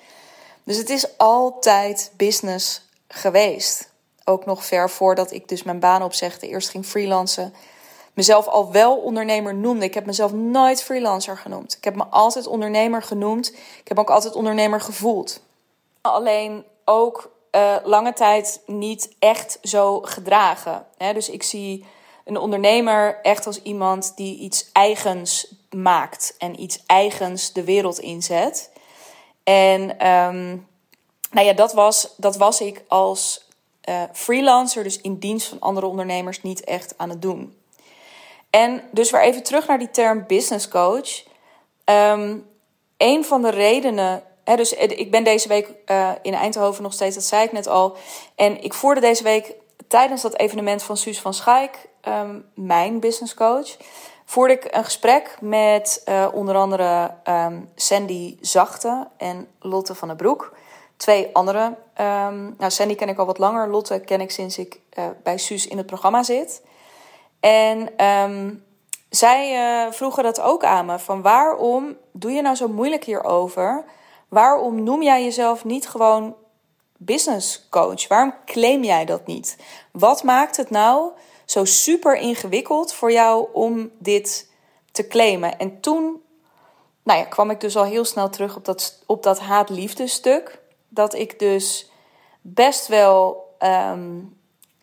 Dus 0.63 0.77
het 0.77 0.89
is 0.89 1.17
altijd 1.17 2.11
business 2.17 2.81
geweest. 3.07 3.89
Ook 4.23 4.45
nog 4.45 4.65
ver 4.65 4.89
voordat 4.89 5.31
ik 5.31 5.47
dus 5.47 5.63
mijn 5.63 5.79
baan 5.79 6.03
opzegde. 6.03 6.47
Eerst 6.47 6.69
ging 6.69 6.85
freelancen 6.85 7.53
mezelf 8.13 8.47
al 8.47 8.71
wel 8.71 8.97
ondernemer 8.97 9.55
noemde. 9.55 9.85
Ik 9.85 9.93
heb 9.93 10.05
mezelf 10.05 10.33
nooit 10.33 10.83
freelancer 10.83 11.37
genoemd. 11.37 11.75
Ik 11.77 11.83
heb 11.83 11.95
me 11.95 12.05
altijd 12.05 12.47
ondernemer 12.47 13.03
genoemd. 13.03 13.53
Ik 13.79 13.87
heb 13.87 13.99
ook 13.99 14.09
altijd 14.09 14.35
ondernemer 14.35 14.81
gevoeld. 14.81 15.41
Alleen 16.01 16.65
ook 16.85 17.31
uh, 17.51 17.75
lange 17.83 18.13
tijd 18.13 18.61
niet 18.65 19.15
echt 19.19 19.57
zo 19.61 20.01
gedragen. 20.01 20.85
Dus 20.97 21.29
ik 21.29 21.43
zie 21.43 21.85
een 22.25 22.37
ondernemer 22.37 23.19
echt 23.21 23.45
als 23.45 23.61
iemand 23.61 24.15
die 24.15 24.37
iets 24.37 24.69
eigens 24.71 25.55
maakt 25.75 26.35
en 26.37 26.61
iets 26.61 26.83
eigens 26.85 27.53
de 27.53 27.63
wereld 27.63 27.99
inzet. 27.99 28.71
En 29.43 29.81
um, 30.07 30.67
nou 31.31 31.45
ja, 31.45 31.53
dat 31.53 31.73
was, 31.73 32.13
dat 32.17 32.37
was 32.37 32.61
ik 32.61 32.83
als 32.87 33.47
uh, 33.89 34.03
freelancer, 34.13 34.83
dus 34.83 35.01
in 35.01 35.17
dienst 35.17 35.47
van 35.47 35.59
andere 35.59 35.85
ondernemers, 35.85 36.41
niet 36.41 36.63
echt 36.63 36.93
aan 36.97 37.09
het 37.09 37.21
doen. 37.21 37.57
En 38.49 38.83
dus 38.91 39.09
weer 39.09 39.21
even 39.21 39.43
terug 39.43 39.67
naar 39.67 39.79
die 39.79 39.91
term 39.91 40.23
business 40.27 40.67
coach. 40.67 41.23
Um, 41.85 42.49
een 42.97 43.25
van 43.25 43.41
de 43.41 43.49
redenen. 43.49 44.23
Hè, 44.43 44.55
dus 44.55 44.73
ik 44.73 45.11
ben 45.11 45.23
deze 45.23 45.47
week 45.47 45.69
uh, 45.85 46.11
in 46.21 46.33
Eindhoven 46.33 46.83
nog 46.83 46.93
steeds, 46.93 47.15
dat 47.15 47.23
zei 47.23 47.43
ik 47.43 47.51
net 47.51 47.67
al. 47.67 47.97
En 48.35 48.63
ik 48.63 48.73
voerde 48.73 49.01
deze 49.01 49.23
week 49.23 49.53
tijdens 49.87 50.21
dat 50.21 50.37
evenement 50.37 50.83
van 50.83 50.97
Suus 50.97 51.19
van 51.19 51.33
Schaik, 51.33 51.89
um, 52.07 52.45
mijn 52.53 52.99
business 52.99 53.33
coach, 53.33 53.77
voerde 54.25 54.53
ik 54.53 54.67
een 54.75 54.83
gesprek 54.83 55.37
met 55.41 56.01
uh, 56.09 56.27
onder 56.33 56.55
andere 56.55 57.13
um, 57.27 57.69
Sandy 57.75 58.37
Zachte 58.41 59.07
en 59.17 59.47
Lotte 59.59 59.95
van 59.95 60.07
der 60.07 60.17
Broek. 60.17 60.53
Twee 60.97 61.29
andere. 61.33 61.63
Um, 61.65 62.55
nou, 62.57 62.71
Sandy 62.71 62.95
ken 62.95 63.09
ik 63.09 63.17
al 63.17 63.25
wat 63.25 63.37
langer. 63.37 63.69
Lotte 63.69 63.99
ken 63.99 64.21
ik 64.21 64.31
sinds 64.31 64.57
ik 64.57 64.79
uh, 64.97 65.05
bij 65.23 65.37
Suus 65.37 65.67
in 65.67 65.77
het 65.77 65.85
programma 65.85 66.23
zit. 66.23 66.61
En 67.39 67.89
zij 69.09 69.53
uh, 69.53 69.91
vroegen 69.91 70.23
dat 70.23 70.41
ook 70.41 70.63
aan 70.63 70.85
me: 70.85 70.99
van 70.99 71.21
waarom 71.21 71.97
doe 72.11 72.31
je 72.31 72.41
nou 72.41 72.55
zo 72.55 72.67
moeilijk 72.67 73.03
hierover? 73.03 73.83
Waarom 74.27 74.83
noem 74.83 75.03
jij 75.03 75.23
jezelf 75.23 75.65
niet 75.65 75.87
gewoon 75.87 76.35
business 76.97 77.67
coach? 77.69 78.07
Waarom 78.07 78.33
claim 78.45 78.83
jij 78.83 79.05
dat 79.05 79.25
niet? 79.25 79.57
Wat 79.91 80.23
maakt 80.23 80.57
het 80.57 80.69
nou 80.69 81.11
zo 81.51 81.65
super 81.65 82.15
ingewikkeld 82.15 82.93
voor 82.93 83.11
jou 83.11 83.47
om 83.53 83.91
dit 83.97 84.51
te 84.91 85.07
claimen? 85.07 85.57
En 85.57 85.79
toen 85.79 86.21
nou 87.03 87.19
ja, 87.19 87.25
kwam 87.25 87.49
ik 87.49 87.59
dus 87.59 87.75
al 87.75 87.83
heel 87.83 88.05
snel 88.05 88.29
terug 88.29 88.55
op 88.55 88.65
dat, 88.65 89.03
op 89.05 89.23
dat 89.23 89.39
haat-liefde 89.39 90.07
stuk. 90.07 90.59
Dat 90.89 91.13
ik 91.13 91.39
dus 91.39 91.91
best 92.41 92.87
wel, 92.87 93.49
um, 93.59 94.37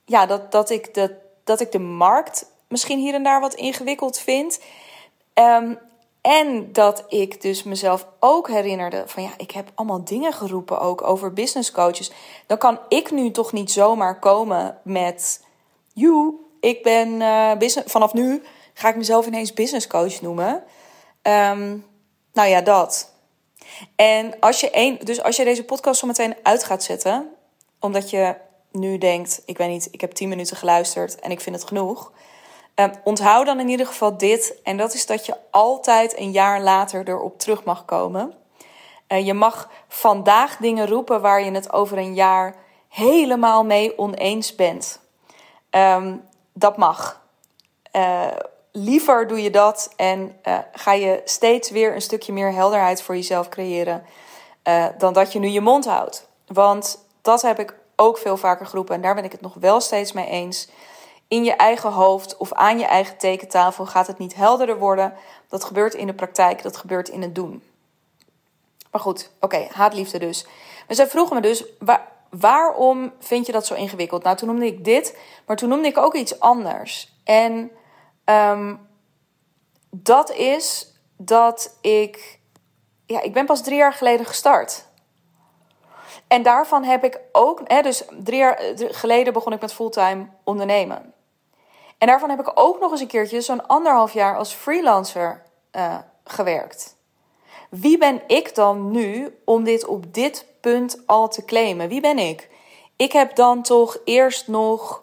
ja, 0.04 0.26
dat, 0.26 0.52
dat 0.52 0.70
ik 0.70 0.94
dat 0.94 1.10
dat 1.44 1.60
ik 1.60 1.72
de 1.72 1.78
markt 1.78 2.46
misschien 2.68 2.98
hier 2.98 3.14
en 3.14 3.22
daar 3.22 3.40
wat 3.40 3.54
ingewikkeld 3.54 4.18
vind. 4.18 4.60
Um, 5.34 5.78
en 6.20 6.72
dat 6.72 7.04
ik 7.08 7.42
dus 7.42 7.62
mezelf 7.62 8.06
ook 8.20 8.48
herinnerde 8.48 9.02
van 9.06 9.22
ja, 9.22 9.30
ik 9.36 9.50
heb 9.50 9.70
allemaal 9.74 10.04
dingen 10.04 10.32
geroepen 10.32 10.80
ook 10.80 11.02
over 11.02 11.32
business 11.32 11.70
coaches. 11.70 12.12
Dan 12.46 12.58
kan 12.58 12.78
ik 12.88 13.10
nu 13.10 13.30
toch 13.30 13.52
niet 13.52 13.72
zomaar 13.72 14.18
komen 14.18 14.78
met, 14.82 15.44
joe, 15.92 16.34
ik 16.60 16.82
ben 16.82 17.18
business, 17.58 17.92
vanaf 17.92 18.12
nu 18.12 18.42
ga 18.74 18.88
ik 18.88 18.96
mezelf 18.96 19.26
ineens 19.26 19.54
business 19.54 19.86
coach 19.86 20.20
noemen. 20.20 20.62
Um, 21.22 21.86
nou 22.32 22.48
ja, 22.48 22.60
dat. 22.60 23.12
En 23.96 24.38
als 24.40 24.60
je, 24.60 24.68
een, 24.72 24.98
dus 25.04 25.22
als 25.22 25.36
je 25.36 25.44
deze 25.44 25.64
podcast 25.64 26.00
zo 26.00 26.06
meteen 26.06 26.36
uit 26.42 26.64
gaat 26.64 26.82
zetten, 26.82 27.28
omdat 27.80 28.10
je 28.10 28.34
nu 28.72 28.98
denkt: 28.98 29.42
ik 29.44 29.58
weet 29.58 29.68
niet, 29.68 29.88
ik 29.90 30.00
heb 30.00 30.12
10 30.12 30.28
minuten 30.28 30.56
geluisterd 30.56 31.20
en 31.20 31.30
ik 31.30 31.40
vind 31.40 31.56
het 31.56 31.68
genoeg. 31.68 32.12
Um, 32.74 32.90
onthoud 33.04 33.46
dan 33.46 33.60
in 33.60 33.68
ieder 33.68 33.86
geval 33.86 34.16
dit. 34.16 34.54
En 34.62 34.76
dat 34.76 34.94
is 34.94 35.06
dat 35.06 35.26
je 35.26 35.36
altijd 35.50 36.18
een 36.18 36.30
jaar 36.30 36.60
later 36.62 37.08
erop 37.08 37.38
terug 37.38 37.64
mag 37.64 37.84
komen. 37.84 38.34
Uh, 39.08 39.26
je 39.26 39.34
mag 39.34 39.70
vandaag 39.88 40.56
dingen 40.56 40.86
roepen 40.86 41.20
waar 41.20 41.44
je 41.44 41.50
het 41.50 41.72
over 41.72 41.98
een 41.98 42.14
jaar 42.14 42.56
helemaal 42.88 43.64
mee 43.64 43.98
oneens 43.98 44.54
bent. 44.54 45.00
Um, 45.70 46.22
dat 46.58 46.76
mag. 46.76 47.20
Uh, 47.92 48.26
liever 48.72 49.26
doe 49.26 49.42
je 49.42 49.50
dat 49.50 49.92
en 49.96 50.38
uh, 50.44 50.58
ga 50.72 50.92
je 50.92 51.20
steeds 51.24 51.70
weer 51.70 51.94
een 51.94 52.02
stukje 52.02 52.32
meer 52.32 52.52
helderheid 52.52 53.02
voor 53.02 53.14
jezelf 53.14 53.48
creëren. 53.48 54.04
dan 54.98 55.12
dat 55.12 55.32
je 55.32 55.38
nu 55.38 55.48
je 55.48 55.60
mond 55.60 55.84
houdt. 55.86 56.28
Want 56.46 57.04
dat 57.22 57.42
heb 57.42 57.58
ik 57.58 57.74
ook 57.96 58.18
veel 58.18 58.36
vaker 58.36 58.66
geroepen 58.66 58.94
en 58.94 59.00
daar 59.00 59.14
ben 59.14 59.24
ik 59.24 59.32
het 59.32 59.40
nog 59.40 59.54
wel 59.54 59.80
steeds 59.80 60.12
mee 60.12 60.26
eens 60.26 60.68
in 61.28 61.44
je 61.44 61.52
eigen 61.52 61.92
hoofd 61.92 62.36
of 62.36 62.52
aan 62.52 62.78
je 62.78 62.84
eigen 62.84 63.16
tekentafel 63.16 63.86
gaat 63.86 64.06
het 64.06 64.18
niet 64.18 64.34
helderder 64.34 64.78
worden. 64.78 65.14
Dat 65.48 65.64
gebeurt 65.64 65.94
in 65.94 66.06
de 66.06 66.14
praktijk, 66.14 66.62
dat 66.62 66.76
gebeurt 66.76 67.08
in 67.08 67.22
het 67.22 67.34
doen. 67.34 67.62
Maar 68.90 69.00
goed, 69.00 69.30
oké, 69.40 69.68
haatliefde 69.72 70.18
dus. 70.18 70.46
Maar 70.86 70.96
zij 70.96 71.08
vroegen 71.08 71.36
me 71.36 71.42
dus, 71.42 71.64
waarom 72.30 73.12
vind 73.18 73.46
je 73.46 73.52
dat 73.52 73.66
zo 73.66 73.74
ingewikkeld? 73.74 74.22
Nou, 74.22 74.36
toen 74.36 74.48
noemde 74.48 74.66
ik 74.66 74.84
dit, 74.84 75.18
maar 75.46 75.56
toen 75.56 75.68
noemde 75.68 75.88
ik 75.88 75.98
ook 75.98 76.14
iets 76.14 76.40
anders. 76.40 77.16
En 77.24 77.70
um, 78.24 78.88
dat 79.90 80.32
is 80.32 80.94
dat 81.16 81.78
ik, 81.80 82.40
ja, 83.06 83.20
ik 83.20 83.32
ben 83.32 83.46
pas 83.46 83.62
drie 83.62 83.76
jaar 83.76 83.92
geleden 83.92 84.26
gestart. 84.26 84.86
En 86.28 86.42
daarvan 86.42 86.84
heb 86.84 87.04
ik 87.04 87.20
ook, 87.32 87.60
hè, 87.64 87.82
dus 87.82 88.04
drie 88.20 88.38
jaar 88.38 88.60
geleden 88.76 89.32
begon 89.32 89.52
ik 89.52 89.60
met 89.60 89.72
fulltime 89.72 90.26
ondernemen. 90.44 91.14
En 91.98 92.06
daarvan 92.06 92.30
heb 92.30 92.40
ik 92.40 92.50
ook 92.54 92.80
nog 92.80 92.90
eens 92.90 93.00
een 93.00 93.06
keertje 93.06 93.40
zo'n 93.40 93.66
anderhalf 93.66 94.12
jaar 94.12 94.36
als 94.36 94.52
freelancer 94.52 95.42
uh, 95.72 95.98
gewerkt. 96.24 96.96
Wie 97.68 97.98
ben 97.98 98.22
ik 98.26 98.54
dan 98.54 98.90
nu 98.90 99.38
om 99.44 99.64
dit 99.64 99.86
op 99.86 100.14
dit 100.14 100.46
punt 100.60 101.02
al 101.06 101.28
te 101.28 101.44
claimen? 101.44 101.88
Wie 101.88 102.00
ben 102.00 102.18
ik? 102.18 102.48
Ik 102.96 103.12
heb 103.12 103.34
dan 103.34 103.62
toch 103.62 103.98
eerst 104.04 104.48
nog, 104.48 105.02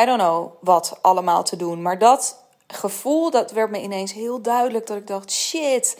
I 0.00 0.04
don't 0.04 0.20
know 0.20 0.52
wat 0.60 0.98
allemaal 1.02 1.42
te 1.42 1.56
doen. 1.56 1.82
Maar 1.82 1.98
dat 1.98 2.44
gevoel, 2.66 3.30
dat 3.30 3.50
werd 3.50 3.70
me 3.70 3.82
ineens 3.82 4.12
heel 4.12 4.42
duidelijk. 4.42 4.86
Dat 4.86 4.96
ik 4.96 5.06
dacht, 5.06 5.32
shit, 5.32 5.98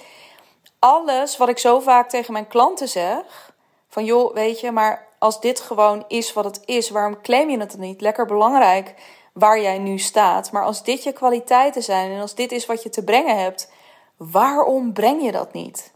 alles 0.78 1.36
wat 1.36 1.48
ik 1.48 1.58
zo 1.58 1.80
vaak 1.80 2.08
tegen 2.08 2.32
mijn 2.32 2.48
klanten 2.48 2.88
zeg. 2.88 3.54
Van 3.88 4.04
joh, 4.04 4.34
weet 4.34 4.60
je, 4.60 4.70
maar 4.70 5.08
als 5.18 5.40
dit 5.40 5.60
gewoon 5.60 6.04
is 6.08 6.32
wat 6.32 6.44
het 6.44 6.60
is, 6.64 6.90
waarom 6.90 7.20
claim 7.20 7.50
je 7.50 7.58
het 7.58 7.70
dan 7.70 7.80
niet? 7.80 8.00
Lekker 8.00 8.26
belangrijk 8.26 8.94
waar 9.32 9.60
jij 9.60 9.78
nu 9.78 9.98
staat. 9.98 10.52
Maar 10.52 10.64
als 10.64 10.82
dit 10.82 11.02
je 11.02 11.12
kwaliteiten 11.12 11.82
zijn 11.82 12.10
en 12.10 12.20
als 12.20 12.34
dit 12.34 12.52
is 12.52 12.66
wat 12.66 12.82
je 12.82 12.90
te 12.90 13.04
brengen 13.04 13.38
hebt, 13.38 13.70
waarom 14.16 14.92
breng 14.92 15.22
je 15.22 15.32
dat 15.32 15.52
niet? 15.52 15.92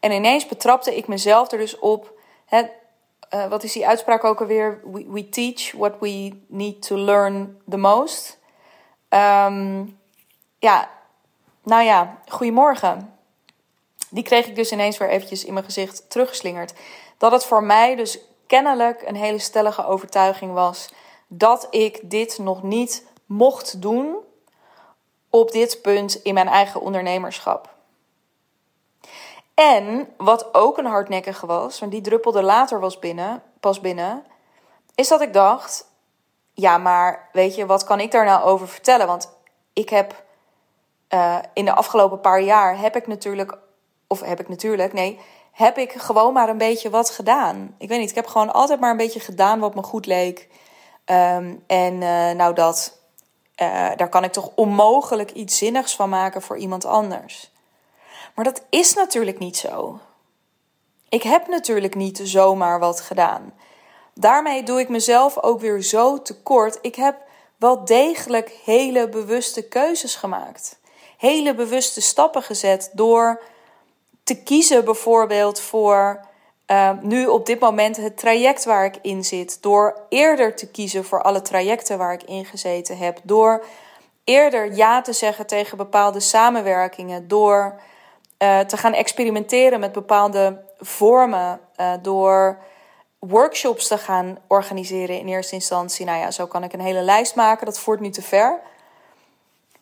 En 0.00 0.12
ineens 0.12 0.46
betrapte 0.46 0.96
ik 0.96 1.08
mezelf 1.08 1.52
er 1.52 1.58
dus 1.58 1.78
op. 1.78 2.12
Hè, 2.46 2.62
uh, 3.34 3.46
wat 3.46 3.62
is 3.62 3.72
die 3.72 3.86
uitspraak 3.86 4.24
ook 4.24 4.40
alweer? 4.40 4.80
We, 5.12 5.28
teach 5.28 5.72
what 5.72 5.94
we 6.00 6.40
need 6.46 6.82
to 6.82 6.96
learn 6.96 7.60
the 7.68 7.76
most. 7.76 8.38
Um, 9.08 9.98
ja, 10.58 10.90
nou 11.62 11.82
ja, 11.82 12.18
goedemorgen. 12.28 13.14
Die 14.10 14.24
kreeg 14.24 14.46
ik 14.46 14.56
dus 14.56 14.72
ineens 14.72 14.98
weer 14.98 15.08
eventjes 15.08 15.44
in 15.44 15.52
mijn 15.52 15.64
gezicht 15.64 16.10
teruggeslingerd. 16.10 16.72
Dat 17.18 17.32
het 17.32 17.44
voor 17.44 17.62
mij 17.62 17.96
dus 17.96 18.18
kennelijk 18.46 19.02
een 19.06 19.16
hele 19.16 19.38
stellige 19.38 19.86
overtuiging 19.86 20.52
was 20.52 20.92
dat 21.26 21.66
ik 21.70 22.10
dit 22.10 22.38
nog 22.38 22.62
niet 22.62 23.06
mocht 23.26 23.82
doen 23.82 24.16
op 25.30 25.50
dit 25.50 25.78
punt 25.82 26.22
in 26.22 26.34
mijn 26.34 26.48
eigen 26.48 26.80
ondernemerschap. 26.80 27.74
En 29.54 30.08
wat 30.16 30.54
ook 30.54 30.78
een 30.78 30.86
hardnekkige 30.86 31.46
was, 31.46 31.80
want 31.80 31.92
die 31.92 32.00
druppelde 32.00 32.42
later 32.42 32.80
was 32.80 32.98
binnen, 32.98 33.42
pas 33.60 33.80
binnen, 33.80 34.24
is 34.94 35.08
dat 35.08 35.20
ik 35.20 35.32
dacht: 35.32 35.90
ja, 36.52 36.78
maar 36.78 37.28
weet 37.32 37.54
je, 37.54 37.66
wat 37.66 37.84
kan 37.84 38.00
ik 38.00 38.10
daar 38.10 38.24
nou 38.24 38.44
over 38.44 38.68
vertellen? 38.68 39.06
Want 39.06 39.30
ik 39.72 39.88
heb 39.88 40.24
uh, 41.14 41.38
in 41.52 41.64
de 41.64 41.74
afgelopen 41.74 42.20
paar 42.20 42.40
jaar 42.40 42.78
heb 42.78 42.96
ik 42.96 43.06
natuurlijk, 43.06 43.58
of 44.06 44.20
heb 44.20 44.40
ik 44.40 44.48
natuurlijk, 44.48 44.92
nee, 44.92 45.20
heb 45.52 45.78
ik 45.78 45.92
gewoon 45.92 46.32
maar 46.32 46.48
een 46.48 46.58
beetje 46.58 46.90
wat 46.90 47.10
gedaan. 47.10 47.74
Ik 47.78 47.88
weet 47.88 47.98
niet, 47.98 48.10
ik 48.10 48.14
heb 48.14 48.26
gewoon 48.26 48.52
altijd 48.52 48.80
maar 48.80 48.90
een 48.90 48.96
beetje 48.96 49.20
gedaan 49.20 49.60
wat 49.60 49.74
me 49.74 49.82
goed 49.82 50.06
leek. 50.06 50.48
Um, 51.06 51.64
en 51.66 51.94
uh, 51.94 52.30
nou 52.30 52.54
dat, 52.54 52.99
uh, 53.62 53.88
daar 53.96 54.08
kan 54.08 54.24
ik 54.24 54.32
toch 54.32 54.50
onmogelijk 54.54 55.30
iets 55.30 55.58
zinnigs 55.58 55.96
van 55.96 56.08
maken 56.08 56.42
voor 56.42 56.56
iemand 56.56 56.84
anders. 56.84 57.50
Maar 58.34 58.44
dat 58.44 58.62
is 58.70 58.94
natuurlijk 58.94 59.38
niet 59.38 59.56
zo. 59.56 59.98
Ik 61.08 61.22
heb 61.22 61.48
natuurlijk 61.48 61.94
niet 61.94 62.20
zomaar 62.22 62.78
wat 62.78 63.00
gedaan. 63.00 63.54
Daarmee 64.14 64.62
doe 64.62 64.80
ik 64.80 64.88
mezelf 64.88 65.42
ook 65.42 65.60
weer 65.60 65.82
zo 65.82 66.22
tekort. 66.22 66.78
Ik 66.80 66.94
heb 66.94 67.16
wel 67.56 67.84
degelijk 67.84 68.58
hele 68.64 69.08
bewuste 69.08 69.62
keuzes 69.68 70.14
gemaakt. 70.14 70.78
Hele 71.16 71.54
bewuste 71.54 72.00
stappen 72.00 72.42
gezet 72.42 72.90
door 72.92 73.42
te 74.24 74.42
kiezen 74.42 74.84
bijvoorbeeld 74.84 75.60
voor 75.60 76.28
uh, 76.70 76.90
nu 77.00 77.26
op 77.26 77.46
dit 77.46 77.60
moment 77.60 77.96
het 77.96 78.16
traject 78.16 78.64
waar 78.64 78.84
ik 78.84 78.98
in 79.02 79.24
zit. 79.24 79.62
Door 79.62 80.00
eerder 80.08 80.56
te 80.56 80.70
kiezen 80.70 81.04
voor 81.04 81.22
alle 81.22 81.42
trajecten 81.42 81.98
waar 81.98 82.12
ik 82.12 82.22
in 82.22 82.44
gezeten 82.44 82.98
heb. 82.98 83.20
Door 83.22 83.64
eerder 84.24 84.74
ja 84.74 85.02
te 85.02 85.12
zeggen 85.12 85.46
tegen 85.46 85.76
bepaalde 85.76 86.20
samenwerkingen. 86.20 87.28
Door 87.28 87.80
uh, 88.42 88.58
te 88.58 88.76
gaan 88.76 88.92
experimenteren 88.92 89.80
met 89.80 89.92
bepaalde 89.92 90.60
vormen. 90.78 91.60
Uh, 91.76 91.92
door 92.02 92.58
workshops 93.18 93.86
te 93.86 93.98
gaan 93.98 94.38
organiseren 94.46 95.18
in 95.18 95.28
eerste 95.28 95.54
instantie. 95.54 96.06
Nou 96.06 96.18
ja, 96.18 96.30
zo 96.30 96.46
kan 96.46 96.64
ik 96.64 96.72
een 96.72 96.80
hele 96.80 97.02
lijst 97.02 97.34
maken. 97.34 97.66
Dat 97.66 97.78
voert 97.78 98.00
nu 98.00 98.10
te 98.10 98.22
ver. 98.22 98.60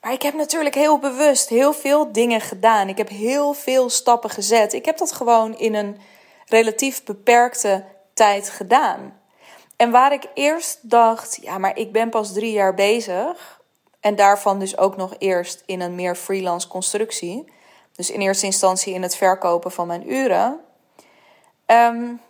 Maar 0.00 0.12
ik 0.12 0.22
heb 0.22 0.34
natuurlijk 0.34 0.74
heel 0.74 0.98
bewust 0.98 1.48
heel 1.48 1.72
veel 1.72 2.12
dingen 2.12 2.40
gedaan. 2.40 2.88
Ik 2.88 2.98
heb 2.98 3.08
heel 3.08 3.52
veel 3.52 3.90
stappen 3.90 4.30
gezet. 4.30 4.72
Ik 4.72 4.84
heb 4.84 4.98
dat 4.98 5.12
gewoon 5.12 5.58
in 5.58 5.74
een 5.74 5.98
relatief 6.48 7.04
beperkte 7.04 7.84
tijd 8.14 8.50
gedaan. 8.50 9.20
En 9.76 9.90
waar 9.90 10.12
ik 10.12 10.24
eerst 10.34 10.90
dacht, 10.90 11.38
ja, 11.42 11.58
maar 11.58 11.76
ik 11.76 11.92
ben 11.92 12.10
pas 12.10 12.32
drie 12.32 12.52
jaar 12.52 12.74
bezig. 12.74 13.60
En 14.00 14.16
daarvan 14.16 14.58
dus 14.58 14.78
ook 14.78 14.96
nog 14.96 15.14
eerst 15.18 15.62
in 15.66 15.80
een 15.80 15.94
meer 15.94 16.14
freelance 16.14 16.68
constructie. 16.68 17.52
Dus 17.92 18.10
in 18.10 18.20
eerste 18.20 18.46
instantie 18.46 18.94
in 18.94 19.02
het 19.02 19.16
verkopen 19.16 19.70
van 19.70 19.86
mijn 19.86 20.12
uren. 20.12 20.60
Um, 21.66 22.20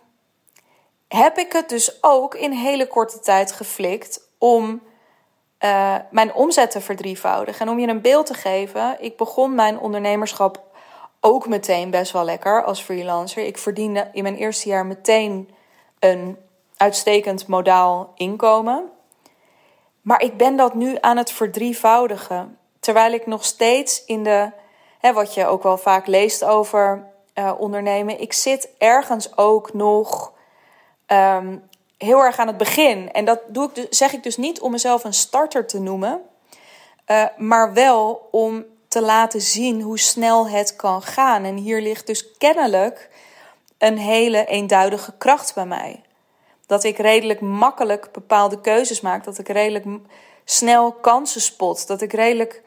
heb 1.07 1.37
ik 1.37 1.51
het 1.51 1.69
dus 1.69 2.03
ook 2.03 2.35
in 2.35 2.51
hele 2.51 2.87
korte 2.87 3.19
tijd 3.19 3.51
geflikt 3.51 4.21
om 4.37 4.81
uh, 5.59 5.95
mijn 6.11 6.33
omzet 6.33 6.71
te 6.71 6.81
verdrievoudigen. 6.81 7.65
En 7.65 7.71
om 7.71 7.79
je 7.79 7.87
een 7.87 8.01
beeld 8.01 8.25
te 8.25 8.33
geven, 8.33 8.97
ik 8.99 9.17
begon 9.17 9.55
mijn 9.55 9.79
ondernemerschap 9.79 10.68
ook 11.21 11.47
meteen 11.47 11.89
best 11.89 12.11
wel 12.11 12.23
lekker 12.23 12.63
als 12.63 12.81
freelancer. 12.81 13.45
Ik 13.45 13.57
verdiende 13.57 14.09
in 14.13 14.23
mijn 14.23 14.35
eerste 14.35 14.69
jaar 14.69 14.85
meteen 14.85 15.49
een 15.99 16.37
uitstekend 16.77 17.47
modaal 17.47 18.11
inkomen. 18.15 18.89
Maar 20.01 20.21
ik 20.21 20.37
ben 20.37 20.55
dat 20.55 20.73
nu 20.73 20.97
aan 21.01 21.17
het 21.17 21.31
verdrievoudigen. 21.31 22.57
Terwijl 22.79 23.13
ik 23.13 23.25
nog 23.25 23.45
steeds 23.45 24.05
in 24.05 24.23
de, 24.23 24.51
hè, 24.99 25.13
wat 25.13 25.33
je 25.33 25.45
ook 25.45 25.63
wel 25.63 25.77
vaak 25.77 26.07
leest 26.07 26.43
over 26.43 27.07
uh, 27.35 27.51
ondernemen, 27.57 28.21
ik 28.21 28.33
zit 28.33 28.69
ergens 28.77 29.37
ook 29.37 29.73
nog 29.73 30.33
um, 31.07 31.69
heel 31.97 32.19
erg 32.19 32.37
aan 32.37 32.47
het 32.47 32.57
begin. 32.57 33.11
En 33.11 33.25
dat 33.25 33.39
doe 33.47 33.67
ik 33.67 33.75
dus, 33.75 33.97
zeg 33.97 34.13
ik 34.13 34.23
dus 34.23 34.37
niet 34.37 34.61
om 34.61 34.71
mezelf 34.71 35.03
een 35.03 35.13
starter 35.13 35.67
te 35.67 35.79
noemen, 35.79 36.21
uh, 37.07 37.25
maar 37.37 37.73
wel 37.73 38.27
om 38.31 38.65
te 38.89 39.01
laten 39.01 39.41
zien 39.41 39.81
hoe 39.81 39.99
snel 39.99 40.47
het 40.47 40.75
kan 40.75 41.01
gaan. 41.01 41.43
En 41.43 41.55
hier 41.55 41.81
ligt 41.81 42.07
dus 42.07 42.37
kennelijk 42.37 43.09
een 43.77 43.97
hele 43.97 44.45
eenduidige 44.45 45.13
kracht 45.17 45.55
bij 45.55 45.65
mij. 45.65 46.01
Dat 46.65 46.83
ik 46.83 46.97
redelijk 46.97 47.41
makkelijk 47.41 48.11
bepaalde 48.11 48.61
keuzes 48.61 49.01
maak. 49.01 49.23
Dat 49.23 49.37
ik 49.37 49.47
redelijk 49.47 49.85
snel 50.43 50.91
kansen 50.91 51.41
spot. 51.41 51.87
Dat 51.87 52.01
ik 52.01 52.13
redelijk, 52.13 52.61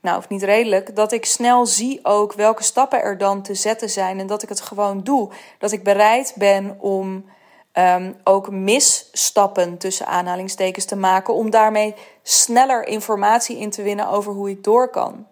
nou 0.00 0.18
of 0.18 0.28
niet 0.28 0.42
redelijk, 0.42 0.96
dat 0.96 1.12
ik 1.12 1.24
snel 1.24 1.66
zie 1.66 2.00
ook 2.02 2.32
welke 2.32 2.62
stappen 2.62 3.02
er 3.02 3.18
dan 3.18 3.42
te 3.42 3.54
zetten 3.54 3.90
zijn. 3.90 4.20
En 4.20 4.26
dat 4.26 4.42
ik 4.42 4.48
het 4.48 4.60
gewoon 4.60 5.00
doe. 5.02 5.30
Dat 5.58 5.72
ik 5.72 5.84
bereid 5.84 6.32
ben 6.36 6.76
om 6.78 7.24
um, 7.74 8.16
ook 8.24 8.50
misstappen 8.50 9.78
tussen 9.78 10.06
aanhalingstekens 10.06 10.84
te 10.84 10.96
maken. 10.96 11.34
Om 11.34 11.50
daarmee 11.50 11.94
sneller 12.22 12.86
informatie 12.86 13.58
in 13.58 13.70
te 13.70 13.82
winnen 13.82 14.08
over 14.08 14.32
hoe 14.32 14.50
ik 14.50 14.64
door 14.64 14.88
kan. 14.88 15.26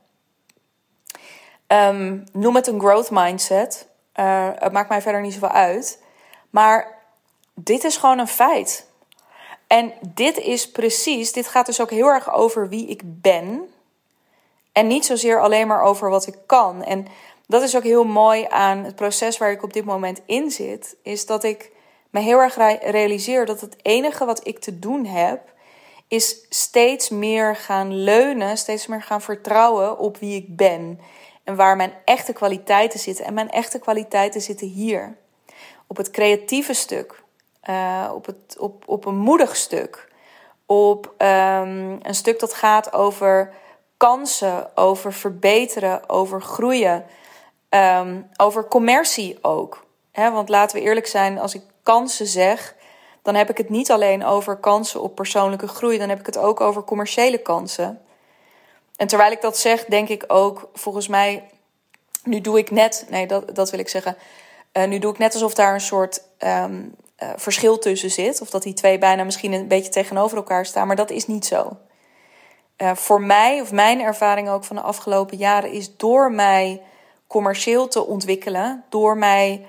Ehm, 1.69 2.19
noem 2.33 2.55
het 2.55 2.67
een 2.67 2.81
growth 2.81 3.11
mindset. 3.11 3.87
Uh, 4.17 4.49
het 4.55 4.73
maakt 4.73 4.89
mij 4.89 5.03
verder 5.03 5.21
niet 5.21 5.33
zoveel 5.33 5.49
uit. 5.49 6.03
Maar 6.51 6.99
dit 7.55 7.85
is 7.85 7.97
gewoon 7.97 8.19
een 8.19 8.29
feit. 8.29 8.87
En 9.67 9.93
dit 10.15 10.39
is 10.39 10.71
precies, 10.71 11.33
dit 11.33 11.49
gaat 11.49 11.67
dus 11.67 11.81
ook 11.81 11.91
heel 11.91 12.07
erg 12.07 12.33
over 12.33 12.69
wie 12.69 12.87
ik 12.87 13.01
ben. 13.05 13.69
En 14.73 14.87
niet 14.87 15.07
zozeer 15.07 15.41
alleen 15.41 15.67
maar 15.67 15.83
over 15.83 16.11
wat 16.11 16.27
ik 16.27 16.37
kan. 16.47 16.85
En 16.85 17.07
dat 17.47 17.63
is 17.63 17.77
ook 17.77 17.83
heel 17.83 18.05
mooi 18.05 18.47
aan 18.49 18.85
het 18.85 18.95
proces 18.95 19.39
waar 19.39 19.51
ik 19.51 19.63
op 19.63 19.73
dit 19.73 19.85
moment 19.85 20.21
in 20.27 20.51
zit. 20.51 20.97
Is 21.03 21.27
dat 21.27 21.45
ik 21.45 21.73
me 22.11 22.21
heel 22.21 22.39
erg 22.39 22.57
realiseer 22.83 23.47
dat 23.47 23.61
het 23.61 23.77
enige 23.83 24.25
wat 24.25 24.47
ik 24.47 24.59
te 24.59 24.79
doen 24.79 25.05
heb. 25.05 25.41
Is 26.09 26.47
steeds 26.49 27.09
meer 27.09 27.57
gaan 27.57 27.95
leunen, 27.95 28.59
steeds 28.59 28.87
meer 28.87 29.03
gaan 29.03 29.23
vertrouwen 29.23 29.99
op 29.99 30.17
wie 30.17 30.37
ik 30.37 30.57
ben. 30.57 31.01
En 31.49 31.57
waar 31.57 31.76
mijn 31.76 31.93
echte 32.05 32.33
kwaliteiten 32.33 33.00
zitten. 33.00 33.25
En 33.25 33.35
mijn 33.35 33.50
echte 33.50 33.78
kwaliteiten 33.78 34.40
zitten 34.40 34.67
hier. 34.67 35.17
Op 35.87 35.97
het 35.97 36.11
creatieve 36.11 36.75
stuk. 36.75 37.23
Uh, 37.71 38.11
op, 38.14 38.26
het, 38.26 38.57
op, 38.59 38.83
op 38.87 39.05
een 39.05 39.17
moedig 39.17 39.57
stuk. 39.57 40.12
Op 40.67 41.07
um, 41.07 41.99
een 42.02 42.14
stuk 42.14 42.40
dat 42.40 42.55
gaat 42.55 42.93
over 42.93 43.52
kansen, 43.97 44.76
over 44.76 45.12
verbeteren, 45.12 46.09
over 46.09 46.43
groeien. 46.43 47.05
Um, 47.71 48.28
over 48.37 48.69
commercie 48.69 49.38
ook. 49.43 49.85
Want 50.12 50.49
laten 50.49 50.76
we 50.76 50.83
eerlijk 50.83 51.07
zijn, 51.07 51.38
als 51.38 51.55
ik 51.55 51.62
kansen 51.83 52.26
zeg, 52.26 52.75
dan 53.23 53.35
heb 53.35 53.50
ik 53.50 53.59
het 53.59 53.69
niet 53.69 53.90
alleen 53.90 54.25
over 54.25 54.57
kansen 54.57 55.02
op 55.02 55.14
persoonlijke 55.14 55.69
groei, 55.69 55.99
dan 55.99 56.09
heb 56.09 56.19
ik 56.19 56.26
het 56.26 56.38
ook 56.38 56.61
over 56.61 56.85
commerciële 56.85 57.38
kansen. 57.38 58.00
En 58.99 59.07
terwijl 59.07 59.33
ik 59.33 59.40
dat 59.40 59.59
zeg, 59.59 59.85
denk 59.85 60.09
ik 60.09 60.25
ook, 60.26 60.69
volgens 60.75 61.09
mij, 61.09 61.49
nu 62.23 62.40
doe 62.40 62.59
ik 62.59 62.71
net, 62.71 63.07
nee, 63.09 63.26
dat, 63.26 63.55
dat 63.55 63.71
wil 63.71 63.81
ik 63.81 63.88
zeggen, 63.88 64.17
uh, 64.73 64.85
nu 64.85 64.99
doe 64.99 65.12
ik 65.12 65.19
net 65.19 65.33
alsof 65.33 65.55
daar 65.55 65.75
een 65.75 65.81
soort 65.81 66.23
um, 66.38 66.95
uh, 67.23 67.31
verschil 67.37 67.78
tussen 67.78 68.11
zit, 68.11 68.40
of 68.40 68.50
dat 68.50 68.62
die 68.62 68.75
twee 68.75 68.99
bijna 68.99 69.25
misschien 69.25 69.52
een 69.52 69.69
beetje 69.69 69.90
tegenover 69.90 70.37
elkaar 70.37 70.67
staan, 70.67 70.87
maar 70.87 70.97
dat 70.97 71.11
is 71.11 71.26
niet 71.26 71.47
zo. 71.47 71.76
Uh, 72.76 72.95
voor 72.95 73.21
mij, 73.21 73.61
of 73.61 73.73
mijn 73.73 74.00
ervaring 74.00 74.49
ook 74.49 74.64
van 74.64 74.76
de 74.76 74.83
afgelopen 74.83 75.37
jaren, 75.37 75.73
is 75.73 75.97
door 75.97 76.33
mij 76.33 76.83
commercieel 77.26 77.88
te 77.88 78.07
ontwikkelen, 78.07 78.85
door 78.88 79.17
mij 79.17 79.67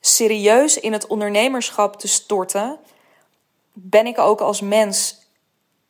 serieus 0.00 0.80
in 0.80 0.92
het 0.92 1.06
ondernemerschap 1.06 1.98
te 1.98 2.08
storten, 2.08 2.78
ben 3.72 4.06
ik 4.06 4.18
ook 4.18 4.40
als 4.40 4.60
mens 4.60 5.18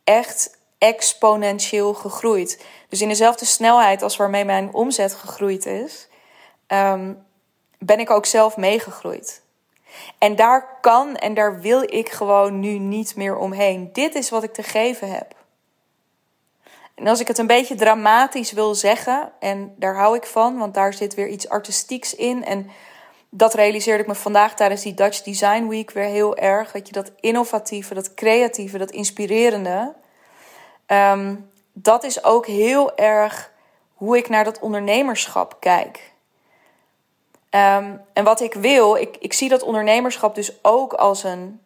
echt 0.05 0.59
exponentieel 0.81 1.95
gegroeid. 1.95 2.65
Dus 2.89 3.01
in 3.01 3.09
dezelfde 3.09 3.45
snelheid 3.45 4.03
als 4.03 4.17
waarmee 4.17 4.45
mijn 4.45 4.75
omzet 4.75 5.15
gegroeid 5.15 5.67
is, 5.67 6.09
um, 6.69 7.25
ben 7.79 7.99
ik 8.01 8.11
ook 8.11 8.27
zelf 8.27 8.57
meegegroeid. 8.57 9.43
En 10.19 10.37
daar 10.37 10.79
kan 10.81 11.17
en 11.17 11.35
daar 11.35 11.61
wil 11.61 11.83
ik 11.83 12.11
gewoon 12.11 12.61
nu 12.61 12.79
niet 12.79 13.17
meer 13.17 13.37
omheen. 13.37 13.91
Dit 13.93 14.15
is 14.15 14.31
wat 14.31 14.43
ik 14.43 14.53
te 14.53 14.63
geven 14.63 15.11
heb. 15.11 15.35
En 16.95 17.07
als 17.07 17.21
ik 17.21 17.29
het 17.29 17.39
een 17.39 17.47
beetje 17.47 17.75
dramatisch 17.75 18.53
wil 18.53 18.75
zeggen, 18.75 19.33
en 19.39 19.75
daar 19.77 19.97
hou 19.97 20.17
ik 20.17 20.27
van, 20.27 20.59
want 20.59 20.75
daar 20.75 20.95
zit 20.95 21.15
weer 21.15 21.29
iets 21.29 21.49
artistieks 21.49 22.15
in. 22.15 22.45
En 22.45 22.71
dat 23.31 23.55
realiseerde 23.55 24.03
ik 24.03 24.09
me 24.09 24.15
vandaag 24.15 24.55
tijdens 24.55 24.83
die 24.83 24.95
Dutch 24.95 25.23
Design 25.23 25.67
Week 25.69 25.91
weer 25.91 26.05
heel 26.05 26.37
erg. 26.37 26.73
Dat 26.73 26.87
je 26.87 26.93
dat 26.93 27.11
innovatieve, 27.21 27.95
dat 27.95 28.15
creatieve, 28.15 28.79
dat 28.79 28.91
inspirerende. 28.91 29.95
Um, 30.93 31.51
dat 31.73 32.05
is 32.05 32.25
ook 32.25 32.47
heel 32.47 32.97
erg 32.97 33.53
hoe 33.95 34.17
ik 34.17 34.29
naar 34.29 34.45
dat 34.45 34.59
ondernemerschap 34.59 35.57
kijk. 35.61 36.13
Um, 37.51 38.01
en 38.13 38.25
wat 38.25 38.41
ik 38.41 38.55
wil, 38.55 38.97
ik, 38.97 39.17
ik 39.17 39.33
zie 39.33 39.49
dat 39.49 39.63
ondernemerschap 39.63 40.35
dus 40.35 40.59
ook 40.63 40.93
als 40.93 41.25
een 41.25 41.61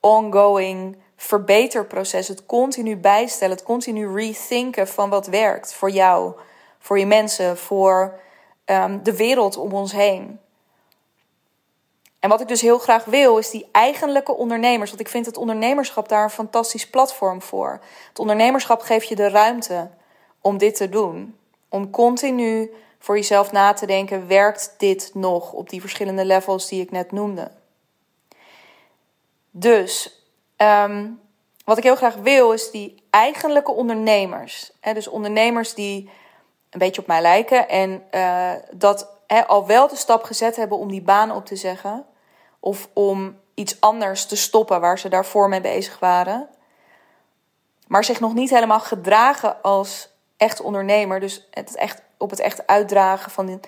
ongoing 0.00 0.96
verbeterproces. 1.16 2.28
Het 2.28 2.46
continu 2.46 2.96
bijstellen, 2.96 3.56
het 3.56 3.64
continu 3.64 4.14
rethinken 4.14 4.88
van 4.88 5.10
wat 5.10 5.26
werkt 5.26 5.74
voor 5.74 5.90
jou, 5.90 6.32
voor 6.78 6.98
je 6.98 7.06
mensen, 7.06 7.58
voor 7.58 8.20
um, 8.64 9.02
de 9.02 9.16
wereld 9.16 9.56
om 9.56 9.72
ons 9.72 9.92
heen. 9.92 10.40
En 12.26 12.32
wat 12.32 12.40
ik 12.40 12.48
dus 12.48 12.60
heel 12.60 12.78
graag 12.78 13.04
wil, 13.04 13.38
is 13.38 13.50
die 13.50 13.68
eigenlijke 13.72 14.34
ondernemers. 14.34 14.90
Want 14.90 15.00
ik 15.02 15.08
vind 15.08 15.26
het 15.26 15.36
ondernemerschap 15.36 16.08
daar 16.08 16.22
een 16.22 16.30
fantastisch 16.30 16.90
platform 16.90 17.42
voor. 17.42 17.80
Het 18.08 18.18
ondernemerschap 18.18 18.80
geeft 18.80 19.08
je 19.08 19.14
de 19.16 19.28
ruimte 19.28 19.90
om 20.40 20.58
dit 20.58 20.76
te 20.76 20.88
doen. 20.88 21.38
Om 21.68 21.90
continu 21.90 22.74
voor 22.98 23.16
jezelf 23.16 23.52
na 23.52 23.72
te 23.72 23.86
denken: 23.86 24.26
werkt 24.26 24.74
dit 24.78 25.10
nog 25.14 25.52
op 25.52 25.70
die 25.70 25.80
verschillende 25.80 26.24
levels 26.24 26.68
die 26.68 26.82
ik 26.82 26.90
net 26.90 27.12
noemde? 27.12 27.50
Dus 29.50 30.22
um, 30.56 31.20
wat 31.64 31.78
ik 31.78 31.84
heel 31.84 31.96
graag 31.96 32.14
wil, 32.14 32.52
is 32.52 32.70
die 32.70 33.02
eigenlijke 33.10 33.72
ondernemers. 33.72 34.72
Hè, 34.80 34.94
dus 34.94 35.08
ondernemers 35.08 35.74
die 35.74 36.10
een 36.70 36.78
beetje 36.78 37.00
op 37.00 37.06
mij 37.06 37.20
lijken 37.20 37.68
en 37.68 38.02
uh, 38.14 38.52
dat 38.70 39.10
al 39.46 39.66
wel 39.66 39.88
de 39.88 39.96
stap 39.96 40.22
gezet 40.22 40.56
hebben 40.56 40.78
om 40.78 40.90
die 40.90 41.02
baan 41.02 41.30
op 41.30 41.46
te 41.46 41.56
zeggen. 41.56 42.06
Of 42.60 42.88
om 42.92 43.38
iets 43.54 43.80
anders 43.80 44.26
te 44.26 44.36
stoppen 44.36 44.80
waar 44.80 44.98
ze 44.98 45.08
daarvoor 45.08 45.48
mee 45.48 45.60
bezig 45.60 45.98
waren. 45.98 46.48
Maar 47.86 48.04
zich 48.04 48.20
nog 48.20 48.34
niet 48.34 48.50
helemaal 48.50 48.80
gedragen 48.80 49.62
als 49.62 50.08
echt 50.36 50.60
ondernemer. 50.60 51.20
Dus 51.20 51.48
het 51.50 51.76
echt, 51.76 52.02
op 52.18 52.30
het 52.30 52.40
echt 52.40 52.66
uitdragen 52.66 53.30
van 53.30 53.60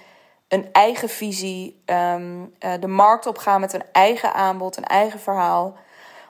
een 0.48 0.72
eigen 0.72 1.09
visie. 1.09 1.83
Um, 1.87 2.55
uh, 2.61 2.72
de 2.81 2.87
markt 2.87 3.27
opgaan 3.27 3.61
met 3.61 3.72
een 3.72 3.85
eigen 3.92 4.35
aanbod, 4.35 4.77
een 4.77 4.85
eigen 4.85 5.20
verhaal 5.20 5.77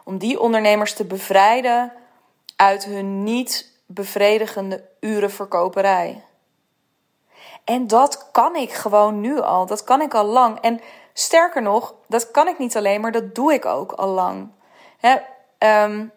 om 0.08 0.18
die 0.18 0.40
ondernemers 0.40 0.94
te 0.94 1.04
bevrijden 1.04 1.92
uit 2.56 2.84
hun 2.84 3.22
niet 3.24 3.72
bevredigende 3.86 4.84
urenverkoperij. 5.00 6.22
En 7.64 7.86
dat 7.86 8.30
kan 8.30 8.56
ik 8.56 8.72
gewoon 8.72 9.20
nu 9.20 9.40
al. 9.40 9.66
Dat 9.66 9.84
kan 9.84 10.00
ik 10.00 10.14
al 10.14 10.24
lang. 10.24 10.60
En 10.60 10.80
sterker 11.20 11.62
nog, 11.62 11.94
dat 12.06 12.30
kan 12.30 12.48
ik 12.48 12.58
niet 12.58 12.76
alleen, 12.76 13.00
maar 13.00 13.12
dat 13.12 13.34
doe 13.34 13.52
ik 13.52 13.64
ook 13.64 13.92
al 13.92 14.08
lang. 14.08 14.50
Um, 15.58 16.12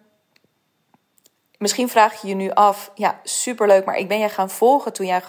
misschien 1.57 1.89
vraag 1.89 2.21
je 2.21 2.27
je 2.27 2.33
nu 2.33 2.51
af, 2.51 2.91
ja, 2.95 3.19
superleuk, 3.23 3.85
maar 3.85 3.97
ik 3.97 4.07
ben 4.07 4.19
jij 4.19 4.29
gaan 4.29 4.49
volgen 4.49 4.93
toen 4.93 5.05
jij 5.05 5.21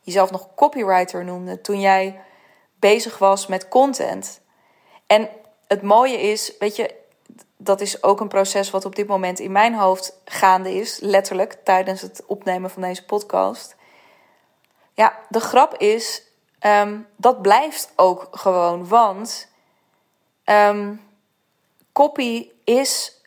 jezelf 0.00 0.30
nog 0.30 0.54
copywriter 0.54 1.24
noemde, 1.24 1.60
toen 1.60 1.80
jij 1.80 2.20
bezig 2.78 3.18
was 3.18 3.46
met 3.46 3.68
content. 3.68 4.40
En 5.06 5.28
het 5.66 5.82
mooie 5.82 6.20
is, 6.20 6.52
weet 6.58 6.76
je, 6.76 6.94
dat 7.56 7.80
is 7.80 8.02
ook 8.02 8.20
een 8.20 8.28
proces 8.28 8.70
wat 8.70 8.84
op 8.84 8.96
dit 8.96 9.06
moment 9.06 9.38
in 9.38 9.52
mijn 9.52 9.74
hoofd 9.74 10.20
gaande 10.24 10.74
is, 10.74 10.98
letterlijk 11.00 11.56
tijdens 11.64 12.00
het 12.00 12.22
opnemen 12.26 12.70
van 12.70 12.82
deze 12.82 13.04
podcast. 13.04 13.76
Ja, 14.92 15.18
de 15.28 15.40
grap 15.40 15.76
is, 15.76 16.22
um, 16.66 17.06
dat 17.16 17.42
blijft 17.42 17.92
ook 17.96 18.28
gewoon, 18.30 18.88
want 18.88 19.48
um, 20.44 21.02
copy 21.92 22.50
is 22.64 23.20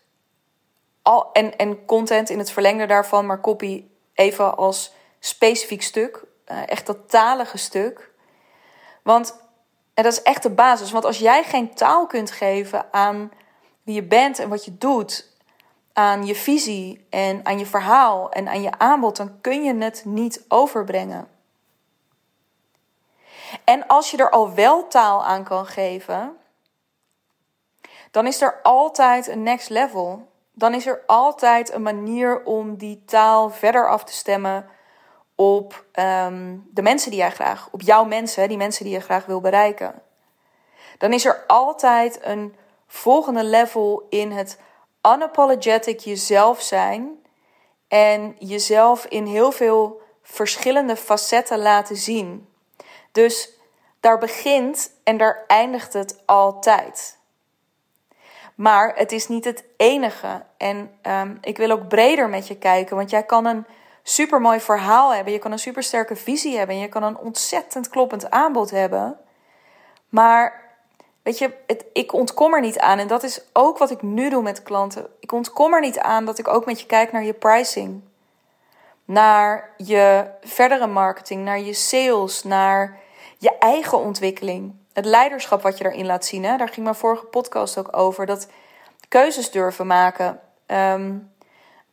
al 1.02 1.32
en, 1.32 1.58
en 1.58 1.86
content 1.86 2.30
in 2.30 2.38
het 2.38 2.52
verlengde 2.52 2.86
daarvan, 2.86 3.26
maar 3.26 3.42
copy 3.42 3.86
even 4.14 4.58
als 4.58 4.94
specifiek 5.20 5.82
stuk, 5.82 6.24
uh, 6.52 6.70
echt 6.70 6.86
dat 6.86 7.10
talige 7.10 7.58
stuk. 7.58 8.12
Want 9.04 9.48
en 9.94 10.04
dat 10.04 10.14
is 10.14 10.22
echt 10.22 10.44
de 10.44 10.50
basis, 10.50 10.92
want 10.92 11.06
als 11.06 11.18
jij 11.18 11.44
geen 11.44 11.74
taal 11.74 12.08
kunt 12.08 12.32
geven 12.32 12.94
aan 12.94 13.32
wie 13.84 13.96
je 13.96 14.04
bent 14.04 14.40
en 14.40 14.50
wat 14.50 14.66
je 14.66 14.78
doet, 14.78 15.28
aan 15.94 16.26
je 16.26 16.36
visie 16.36 17.06
en 17.10 17.46
aan 17.46 17.60
je 17.60 17.66
verhaal 17.66 18.32
en 18.32 18.48
aan 18.48 18.62
je 18.62 18.78
aanbod, 18.78 19.16
dan 19.16 19.42
kun 19.42 19.64
je 19.64 19.76
het 19.76 20.06
niet 20.06 20.46
overbrengen. 20.48 21.28
En 23.64 23.88
als 23.88 24.12
je 24.12 24.18
er 24.18 24.30
al 24.30 24.54
wel 24.54 24.88
taal 24.88 25.26
aan 25.26 25.44
kan 25.44 25.66
geven, 25.66 26.38
dan 28.12 28.28
is 28.28 28.42
er 28.42 28.60
altijd 28.64 29.28
een 29.28 29.44
next 29.44 29.70
level. 29.70 30.28
Dan 30.54 30.74
is 30.74 30.86
er 30.86 31.04
altijd 31.06 31.74
een 31.74 31.82
manier 31.82 32.44
om 32.44 32.78
die 32.78 33.04
taal 33.06 33.50
verder 33.50 33.90
af 33.90 34.04
te 34.04 34.14
stemmen 34.14 34.70
op 35.36 35.86
um, 35.94 36.68
de 36.72 36.82
mensen 36.82 37.12
die 37.12 37.20
jij 37.20 37.32
graag, 37.32 37.68
op 37.72 37.82
jouw 37.82 38.04
mensen, 38.04 38.48
die 38.48 38.58
mensen 38.58 38.84
die 38.84 38.94
je 38.94 39.00
graag 39.00 39.26
wil 39.26 39.42
bereiken. 39.42 40.02
Dan 40.98 41.14
is 41.14 41.26
er 41.26 41.44
altijd 41.48 42.20
een 42.22 42.56
volgende 42.88 43.44
level 43.44 44.06
in 44.10 44.32
het 44.32 44.60
unapologetic 45.16 46.00
jezelf 46.00 46.62
zijn 46.62 47.20
en 47.88 48.36
jezelf 48.40 49.06
in 49.06 49.26
heel 49.26 49.52
veel 49.52 50.02
verschillende 50.22 50.96
facetten 50.96 51.60
laten 51.60 51.96
zien. 51.96 52.48
Dus 53.12 53.50
daar 54.00 54.18
begint 54.18 54.92
en 55.04 55.18
daar 55.18 55.44
eindigt 55.48 55.94
het 55.94 56.22
altijd. 56.26 57.18
Maar 58.56 58.96
het 58.96 59.12
is 59.12 59.28
niet 59.28 59.46
het 59.46 59.64
enige. 59.78 60.46
En 60.58 60.92
um, 61.04 61.38
ik 61.42 61.58
wil 61.58 61.72
ook 61.72 61.88
breder 61.88 62.30
met 62.30 62.48
je 62.48 62.58
kijken, 62.58 62.96
want 62.96 63.10
jij 63.10 63.24
kan 63.24 63.46
een 63.46 63.66
super 64.04 64.42
mooi 64.42 64.60
verhaal 64.60 65.14
hebben, 65.14 65.34
je 65.34 65.40
kan 65.40 65.52
een 65.52 65.60
super 65.60 65.84
sterke 65.84 66.16
visie 66.16 66.58
hebben, 66.58 66.78
je 66.78 66.90
kan 66.90 67.04
een 67.04 67.18
ontzettend 67.18 67.90
kloppend 67.90 68.30
aanbod 68.30 68.72
hebben. 68.72 69.20
Maar 70.10 70.70
weet 71.24 71.38
je, 71.38 71.54
het, 71.68 71.86
ik 71.94 72.14
ontkom 72.14 72.54
er 72.54 72.62
niet 72.62 72.80
aan. 72.80 73.00
En 73.00 73.08
dat 73.08 73.24
is 73.24 73.42
ook 73.54 73.78
wat 73.78 73.92
ik 73.92 74.02
nu 74.02 74.30
doe 74.30 74.42
met 74.42 74.64
klanten. 74.64 75.08
Ik 75.20 75.32
ontkom 75.32 75.74
er 75.74 75.82
niet 75.82 76.00
aan 76.00 76.26
dat 76.26 76.40
ik 76.40 76.48
ook 76.48 76.66
met 76.66 76.80
je 76.80 76.86
kijk 76.86 77.12
naar 77.12 77.24
je 77.24 77.34
pricing. 77.34 78.02
Naar 79.10 79.70
je 79.78 80.26
verdere 80.42 80.88
marketing, 80.88 81.44
naar 81.44 81.60
je 81.60 81.74
sales, 81.74 82.44
naar 82.44 83.00
je 83.38 83.58
eigen 83.58 83.98
ontwikkeling. 83.98 84.76
Het 84.94 85.06
leiderschap 85.06 85.62
wat 85.62 85.78
je 85.78 85.84
daarin 85.84 86.06
laat 86.06 86.26
zien. 86.26 86.44
Hè? 86.44 86.58
Daar 86.58 86.70
ging 86.70 86.84
mijn 86.84 86.96
vorige 86.96 87.26
podcast 87.26 87.78
ook 87.78 87.98
over. 87.98 88.26
Dat 88.26 88.48
keuzes 89.08 89.52
durven 89.52 89.88
maken. 89.88 90.40
Ehm, 90.66 91.18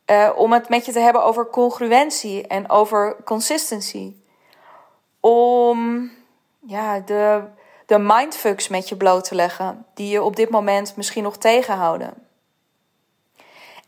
eh, 0.05 0.31
om 0.35 0.53
het 0.53 0.69
met 0.69 0.87
je 0.87 0.93
te 0.93 1.01
hebben 1.01 1.25
over 1.25 1.47
congruentie 1.47 2.47
en 2.47 2.71
over 2.71 3.17
consistency. 3.25 4.15
Om 5.21 6.11
ja, 6.61 7.01
de, 7.01 7.43
de 7.87 7.99
mindfucks 7.99 8.69
met 8.69 8.89
je 8.89 8.97
bloot 8.97 9.25
te 9.25 9.35
leggen, 9.35 9.87
die 9.95 10.09
je 10.09 10.23
op 10.23 10.37
dit 10.37 10.51
moment 10.51 10.97
misschien 10.97 11.23
nog 11.23 11.37
tegenhouden. 11.37 12.26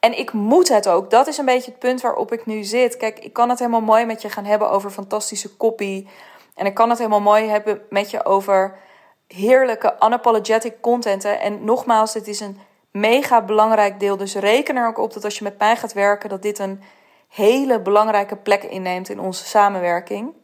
En 0.00 0.18
ik 0.18 0.32
moet 0.32 0.68
het 0.68 0.88
ook. 0.88 1.10
Dat 1.10 1.26
is 1.26 1.38
een 1.38 1.44
beetje 1.44 1.70
het 1.70 1.80
punt 1.80 2.00
waarop 2.00 2.32
ik 2.32 2.46
nu 2.46 2.62
zit. 2.62 2.96
Kijk, 2.96 3.18
ik 3.18 3.32
kan 3.32 3.48
het 3.48 3.58
helemaal 3.58 3.80
mooi 3.80 4.04
met 4.04 4.22
je 4.22 4.30
gaan 4.30 4.44
hebben 4.44 4.70
over 4.70 4.90
fantastische 4.90 5.56
copy. 5.56 6.06
En 6.54 6.66
ik 6.66 6.74
kan 6.74 6.88
het 6.88 6.98
helemaal 6.98 7.20
mooi 7.20 7.48
hebben 7.48 7.80
met 7.90 8.10
je 8.10 8.24
over 8.24 8.78
heerlijke 9.26 9.96
unapologetic 10.04 10.80
content. 10.80 11.24
En 11.24 11.64
nogmaals, 11.64 12.12
dit 12.12 12.28
is 12.28 12.40
een 12.40 12.60
mega 12.90 13.42
belangrijk 13.42 14.00
deel. 14.00 14.16
Dus 14.16 14.34
reken 14.34 14.76
er 14.76 14.86
ook 14.86 14.98
op 14.98 15.12
dat 15.12 15.24
als 15.24 15.38
je 15.38 15.44
met 15.44 15.58
mij 15.58 15.76
gaat 15.76 15.92
werken, 15.92 16.28
dat 16.28 16.42
dit 16.42 16.58
een 16.58 16.82
hele 17.28 17.80
belangrijke 17.80 18.36
plek 18.36 18.62
inneemt 18.62 19.08
in 19.08 19.20
onze 19.20 19.44
samenwerking. 19.44 20.34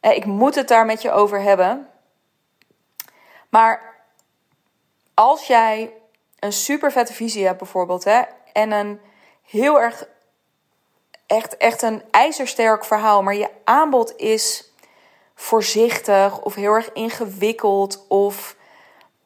Ik 0.00 0.24
moet 0.24 0.54
het 0.54 0.68
daar 0.68 0.86
met 0.86 1.02
je 1.02 1.12
over 1.12 1.40
hebben. 1.40 1.88
Maar 3.48 3.94
als 5.14 5.46
jij 5.46 5.92
een 6.46 6.52
super 6.52 6.92
vette 6.92 7.12
visie 7.12 7.46
hebt 7.46 7.58
bijvoorbeeld, 7.58 8.04
hè, 8.04 8.22
en 8.52 8.70
een 8.70 9.00
heel 9.42 9.80
erg, 9.80 10.08
echt, 11.26 11.56
echt 11.56 11.82
een 11.82 12.02
ijzersterk 12.10 12.84
verhaal, 12.84 13.22
maar 13.22 13.34
je 13.34 13.50
aanbod 13.64 14.16
is 14.16 14.72
voorzichtig 15.34 16.40
of 16.40 16.54
heel 16.54 16.72
erg 16.72 16.92
ingewikkeld 16.92 18.04
of 18.08 18.56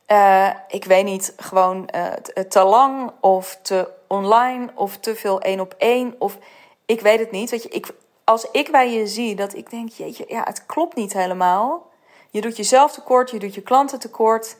uh, 0.06 0.50
ik 0.68 0.84
weet 0.84 1.04
niet, 1.04 1.34
gewoon 1.36 1.88
uh, 1.94 2.12
te 2.48 2.62
lang 2.62 3.12
of 3.20 3.58
te 3.62 3.88
online 4.08 4.70
of 4.74 4.96
te 4.96 5.14
veel 5.14 5.40
één 5.40 5.60
op 5.60 5.74
één 5.78 6.14
of 6.18 6.38
ik 6.86 7.00
weet 7.00 7.18
het 7.18 7.30
niet. 7.30 7.50
Weet 7.50 7.62
je, 7.62 7.68
ik, 7.68 7.92
als 8.24 8.46
ik 8.52 8.70
bij 8.70 8.92
je 8.92 9.06
zie 9.06 9.34
dat 9.34 9.54
ik 9.54 9.70
denk, 9.70 9.88
jeetje, 9.88 10.24
ja, 10.28 10.42
het 10.44 10.66
klopt 10.66 10.96
niet 10.96 11.12
helemaal. 11.12 11.90
Je 12.30 12.40
doet 12.40 12.56
jezelf 12.56 12.92
tekort, 12.92 13.30
je 13.30 13.38
doet 13.38 13.54
je 13.54 13.62
klanten 13.62 13.98
tekort, 13.98 14.56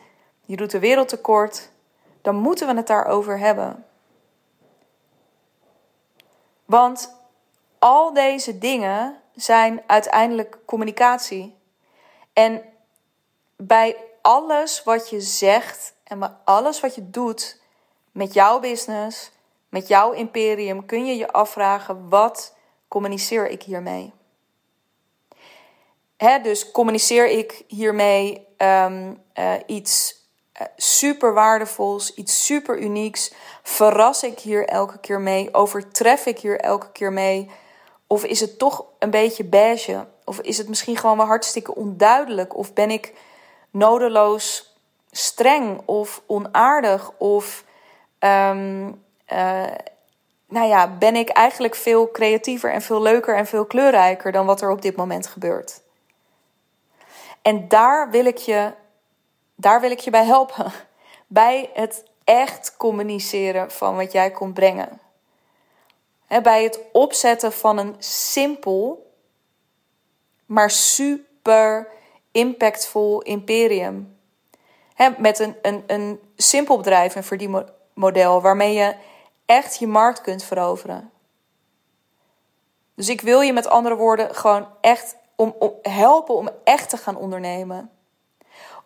je 0.46 0.57
doet 0.57 0.70
de 0.70 0.79
wereld 0.79 1.09
tekort. 1.09 1.70
Dan 2.23 2.35
moeten 2.35 2.67
we 2.67 2.75
het 2.75 2.87
daarover 2.87 3.39
hebben. 3.39 3.85
Want 6.65 7.17
al 7.79 8.13
deze 8.13 8.59
dingen 8.59 9.21
zijn 9.35 9.83
uiteindelijk 9.87 10.59
communicatie. 10.65 11.57
En 12.33 12.63
bij 13.57 13.97
alles 14.23 14.83
wat 14.83 15.11
je 15.11 15.21
zegt 15.21 15.95
en 16.05 16.19
bij 16.19 16.33
alles 16.45 16.81
wat 16.81 16.95
je 16.95 17.11
doet 17.11 17.61
met 18.13 18.35
jouw 18.35 18.61
business, 18.61 19.31
met 19.69 19.89
jouw 19.89 20.13
imperium, 20.13 20.87
kun 20.87 21.07
je 21.07 21.17
je 21.17 21.33
afvragen: 21.33 22.09
wat 22.09 22.55
communiceer 22.89 23.49
ik 23.49 23.63
hiermee? 23.63 24.13
Dus 26.43 26.71
communiceer 26.71 27.29
ik 27.29 27.65
hiermee 27.67 28.47
um, 28.59 29.23
uh, 29.35 29.53
iets 29.67 30.20
super 30.77 31.35
waardevols, 31.35 32.14
iets 32.14 32.44
super 32.44 32.79
unieks? 32.79 33.33
Verras 33.62 34.23
ik 34.23 34.38
hier 34.38 34.68
elke 34.68 34.99
keer 34.99 35.20
mee? 35.20 35.55
Overtref 35.55 36.27
ik 36.27 36.38
hier 36.38 36.61
elke 36.61 36.92
keer 36.92 37.12
mee? 37.12 37.51
Of 38.07 38.25
is 38.25 38.40
het 38.40 38.59
toch 38.59 38.85
een 38.99 39.11
beetje 39.11 39.44
beige? 39.44 40.07
Of 40.25 40.40
is 40.40 40.59
het 40.59 40.68
misschien 40.68 40.96
gewoon 40.96 41.16
wel 41.16 41.27
hartstikke 41.27 41.75
onduidelijk? 41.75 42.57
Of 42.57 42.73
ben 42.73 42.90
ik 42.90 43.14
nodeloos 43.70 44.75
streng 45.11 45.81
of 45.85 46.23
onaardig? 46.27 47.11
Of 47.18 47.64
um, 48.18 49.03
uh, 49.33 49.64
nou 50.49 50.68
ja, 50.68 50.88
ben 50.99 51.16
ik 51.16 51.29
eigenlijk 51.29 51.75
veel 51.75 52.11
creatiever 52.11 52.73
en 52.73 52.83
veel 52.83 53.03
leuker 53.03 53.37
en 53.37 53.46
veel 53.46 53.64
kleurrijker 53.64 54.33
dan 54.33 54.46
wat 54.46 54.61
er 54.61 54.70
op 54.70 54.83
dit 54.83 54.96
moment 54.96 55.27
gebeurt? 55.27 55.81
En 57.42 57.68
daar 57.68 58.11
wil 58.11 58.25
ik 58.25 58.37
je, 58.37 58.73
daar 59.61 59.81
wil 59.81 59.90
ik 59.90 59.99
je 59.99 60.11
bij 60.11 60.25
helpen. 60.25 60.73
Bij 61.27 61.70
het 61.75 62.05
echt 62.25 62.77
communiceren 62.77 63.70
van 63.70 63.96
wat 63.96 64.12
jij 64.12 64.31
komt 64.31 64.55
brengen. 64.55 65.01
bij 66.42 66.62
het 66.62 66.81
opzetten 66.92 67.53
van 67.53 67.79
een 67.79 67.94
simpel, 67.99 69.12
maar 70.46 70.70
super 70.70 71.88
impactvol 72.33 73.23
imperium. 73.23 74.18
met 75.18 75.38
een, 75.38 75.57
een, 75.62 75.85
een 75.87 76.20
simpel 76.37 76.77
bedrijf, 76.77 77.14
een 77.14 77.25
verdienmodel, 77.25 78.40
waarmee 78.40 78.75
je 78.75 78.94
echt 79.46 79.79
je 79.79 79.87
markt 79.87 80.20
kunt 80.20 80.42
veroveren. 80.42 81.11
Dus 82.94 83.09
ik 83.09 83.20
wil 83.20 83.40
je 83.40 83.53
met 83.53 83.66
andere 83.66 83.96
woorden 83.96 84.35
gewoon 84.35 84.68
echt 84.81 85.16
om, 85.37 85.55
om, 85.59 85.73
helpen 85.83 86.35
om 86.35 86.51
echt 86.64 86.88
te 86.88 86.96
gaan 86.96 87.16
ondernemen. 87.16 87.90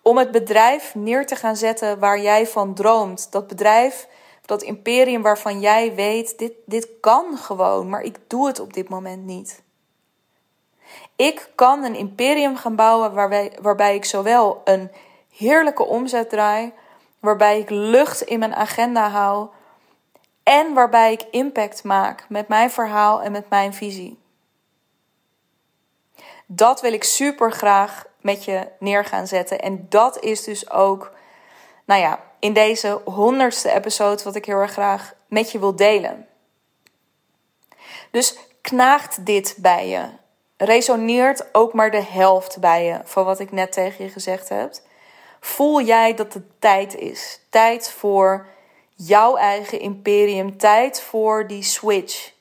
Om 0.05 0.19
het 0.19 0.31
bedrijf 0.31 0.95
neer 0.95 1.27
te 1.27 1.37
gaan 1.37 1.57
zetten 1.57 1.99
waar 1.99 2.21
jij 2.21 2.47
van 2.47 2.75
droomt. 2.75 3.33
Dat 3.33 3.47
bedrijf, 3.47 4.09
dat 4.45 4.63
imperium 4.63 5.23
waarvan 5.23 5.61
jij 5.61 5.95
weet, 5.95 6.39
dit, 6.39 6.53
dit 6.67 6.89
kan 7.01 7.37
gewoon, 7.37 7.89
maar 7.89 8.03
ik 8.03 8.19
doe 8.27 8.47
het 8.47 8.61
op 8.61 8.73
dit 8.73 8.89
moment 8.89 9.25
niet. 9.25 9.63
Ik 11.17 11.51
kan 11.55 11.85
een 11.85 11.95
imperium 11.95 12.57
gaan 12.57 12.77
bouwen 12.77 13.13
waarbij, 13.13 13.59
waarbij 13.61 13.95
ik 13.95 14.05
zowel 14.05 14.61
een 14.65 14.91
heerlijke 15.31 15.85
omzet 15.85 16.31
draai, 16.31 16.73
waarbij 17.21 17.59
ik 17.59 17.71
lucht 17.71 18.21
in 18.21 18.39
mijn 18.39 18.55
agenda 18.55 19.09
hou 19.09 19.49
en 20.43 20.75
waarbij 20.75 21.13
ik 21.13 21.27
impact 21.31 21.85
maak 21.85 22.27
met 22.29 22.49
mijn 22.49 22.71
verhaal 22.71 23.23
en 23.23 23.33
met 23.33 23.49
mijn 23.49 23.75
visie. 23.75 24.19
Dat 26.47 26.81
wil 26.81 26.93
ik 26.93 27.05
super 27.05 27.53
graag 27.53 28.05
met 28.25 28.45
je 28.45 28.69
neer 28.79 29.05
gaan 29.05 29.27
zetten. 29.27 29.61
En 29.61 29.87
dat 29.89 30.23
is 30.23 30.45
dus 30.45 30.71
ook, 30.71 31.13
nou 31.85 32.01
ja, 32.01 32.21
in 32.39 32.53
deze 32.53 33.01
honderdste 33.05 33.71
episode 33.71 34.23
wat 34.23 34.35
ik 34.35 34.45
heel 34.45 34.59
erg 34.59 34.73
graag 34.73 35.15
met 35.29 35.53
je 35.53 35.59
wil 35.59 35.77
delen. 35.77 36.27
Dus 38.11 38.39
knaagt 38.61 39.27
dit 39.27 39.55
bij 39.59 39.89
je? 39.89 40.09
Resoneert 40.57 41.55
ook 41.55 41.73
maar 41.73 41.91
de 41.91 42.03
helft 42.03 42.61
bij 42.61 42.85
je 42.85 43.01
van 43.05 43.25
wat 43.25 43.41
ik 43.41 43.53
net 43.53 43.73
tegen 43.73 44.05
je 44.05 44.11
gezegd 44.11 44.49
heb? 44.49 44.75
Voel 45.41 45.81
jij 45.81 46.15
dat 46.15 46.35
het 46.35 46.61
tijd 46.61 46.95
is? 46.95 47.41
Tijd 47.51 47.91
voor 47.91 48.47
jouw 48.95 49.37
eigen 49.37 49.81
imperium. 49.81 50.57
Tijd 50.57 51.01
voor 51.01 51.47
die 51.47 51.63
switch. 51.63 52.33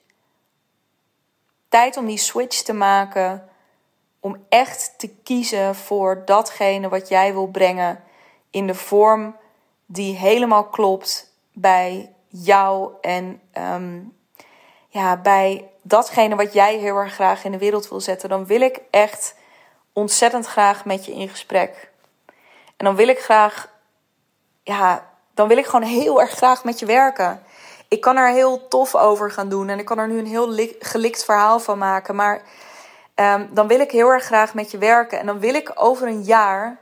Tijd 1.70 1.98
om 1.98 2.06
die 2.06 2.18
switch 2.18 2.62
te 2.62 2.74
maken 2.74 3.48
om 4.24 4.46
echt 4.50 4.94
te 4.98 5.10
kiezen 5.24 5.76
voor 5.76 6.22
datgene 6.26 6.90
wat 6.90 7.08
jij 7.08 7.34
wil 7.34 7.48
brengen 7.48 8.04
in 8.50 8.68
de 8.68 8.76
vorm 8.76 9.36
die 9.86 10.16
helemaal 10.16 10.64
klopt 10.64 11.34
bij 11.54 12.16
jou 12.28 12.92
en 13.02 13.42
um, 13.58 14.18
ja, 14.88 15.18
bij 15.18 15.70
datgene 15.82 16.36
wat 16.36 16.54
jij 16.54 16.78
heel 16.78 16.96
erg 16.96 17.14
graag 17.14 17.44
in 17.44 17.52
de 17.52 17.58
wereld 17.58 17.90
wil 17.90 18.02
zetten, 18.02 18.30
dan 18.30 18.46
wil 18.46 18.62
ik 18.62 18.80
echt 18.90 19.36
ontzettend 19.94 20.46
graag 20.46 20.86
met 20.86 21.06
je 21.06 21.14
in 21.14 21.30
gesprek. 21.30 21.92
En 22.78 22.86
dan 22.86 22.96
wil 22.96 23.08
ik 23.08 23.20
graag, 23.20 23.70
ja, 24.64 25.10
dan 25.34 25.48
wil 25.48 25.58
ik 25.58 25.66
gewoon 25.66 25.90
heel 25.90 26.22
erg 26.22 26.32
graag 26.32 26.64
met 26.64 26.80
je 26.80 26.86
werken. 26.86 27.44
Ik 27.88 28.02
kan 28.02 28.18
er 28.18 28.32
heel 28.32 28.68
tof 28.68 28.96
over 28.96 29.32
gaan 29.32 29.50
doen 29.50 29.70
en 29.70 29.80
ik 29.80 29.86
kan 29.86 29.98
er 29.98 30.08
nu 30.08 30.18
een 30.18 30.26
heel 30.26 30.74
gelikt 30.80 31.26
verhaal 31.26 31.60
van 31.60 31.78
maken, 31.78 32.16
maar 32.16 32.42
um, 33.16 33.50
dan 33.54 33.68
wil 33.68 33.80
ik 33.80 33.92
heel 33.92 34.10
erg 34.10 34.24
graag 34.24 34.54
met 34.54 34.72
je 34.72 34.78
werken. 34.78 35.20
En 35.20 35.26
dan 35.26 35.40
wil 35.40 35.54
ik 35.54 35.72
over 35.76 36.08
een 36.08 36.24
jaar 36.24 36.80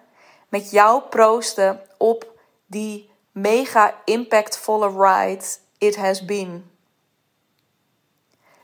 met 0.49 0.71
jou 0.71 1.01
proosten 1.01 1.81
op 1.97 2.25
die 2.65 3.11
mega 3.31 3.93
impactvolle 4.05 4.89
ride 4.89 5.45
it 5.77 5.95
has 5.95 6.25
been. 6.25 6.69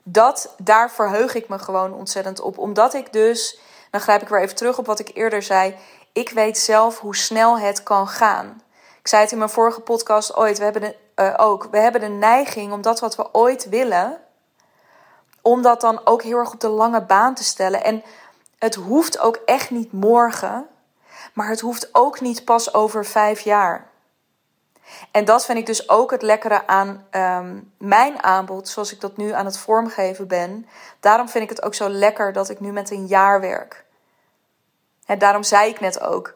Dat, 0.03 0.53
daar 0.57 0.91
verheug 0.91 1.35
ik 1.35 1.49
me 1.49 1.59
gewoon 1.59 1.93
ontzettend 1.93 2.39
op. 2.39 2.57
Omdat 2.57 2.93
ik 2.93 3.13
dus, 3.13 3.59
dan 3.91 4.01
grijp 4.01 4.21
ik 4.21 4.27
weer 4.27 4.41
even 4.41 4.55
terug 4.55 4.77
op 4.77 4.85
wat 4.85 4.99
ik 4.99 5.11
eerder 5.13 5.43
zei. 5.43 5.75
Ik 6.13 6.29
weet 6.29 6.57
zelf 6.57 6.99
hoe 6.99 7.15
snel 7.15 7.59
het 7.59 7.83
kan 7.83 8.07
gaan. 8.07 8.61
Ik 8.99 9.07
zei 9.07 9.21
het 9.21 9.31
in 9.31 9.37
mijn 9.37 9.49
vorige 9.49 9.81
podcast 9.81 10.35
ooit. 10.35 10.57
We 10.57 10.63
hebben 10.63 10.81
de, 10.81 10.95
uh, 11.15 11.33
ook. 11.37 11.67
We 11.71 11.77
hebben 11.77 12.01
de 12.01 12.07
neiging 12.07 12.71
om 12.71 12.81
dat 12.81 12.99
wat 12.99 13.15
we 13.15 13.33
ooit 13.33 13.69
willen 13.69 14.21
om 15.47 15.61
dat 15.61 15.81
dan 15.81 16.01
ook 16.03 16.21
heel 16.21 16.37
erg 16.37 16.53
op 16.53 16.59
de 16.59 16.67
lange 16.67 17.01
baan 17.01 17.35
te 17.35 17.43
stellen. 17.43 17.83
En 17.83 18.03
het 18.59 18.75
hoeft 18.75 19.19
ook 19.19 19.39
echt 19.45 19.69
niet 19.69 19.91
morgen, 19.91 20.67
maar 21.33 21.47
het 21.47 21.59
hoeft 21.59 21.89
ook 21.91 22.21
niet 22.21 22.45
pas 22.45 22.73
over 22.73 23.05
vijf 23.05 23.39
jaar. 23.39 23.89
En 25.11 25.25
dat 25.25 25.45
vind 25.45 25.57
ik 25.57 25.65
dus 25.65 25.89
ook 25.89 26.11
het 26.11 26.21
lekkere 26.21 26.67
aan 26.67 27.05
ehm, 27.09 27.59
mijn 27.77 28.23
aanbod, 28.23 28.67
zoals 28.67 28.93
ik 28.93 29.01
dat 29.01 29.17
nu 29.17 29.31
aan 29.31 29.45
het 29.45 29.57
vormgeven 29.57 30.27
ben. 30.27 30.67
Daarom 30.99 31.29
vind 31.29 31.43
ik 31.43 31.49
het 31.49 31.63
ook 31.63 31.75
zo 31.75 31.89
lekker 31.89 32.33
dat 32.33 32.49
ik 32.49 32.59
nu 32.59 32.71
met 32.71 32.91
een 32.91 33.05
jaar 33.05 33.41
werk. 33.41 33.85
En 35.05 35.19
daarom 35.19 35.43
zei 35.43 35.69
ik 35.69 35.79
net 35.79 36.01
ook 36.01 36.33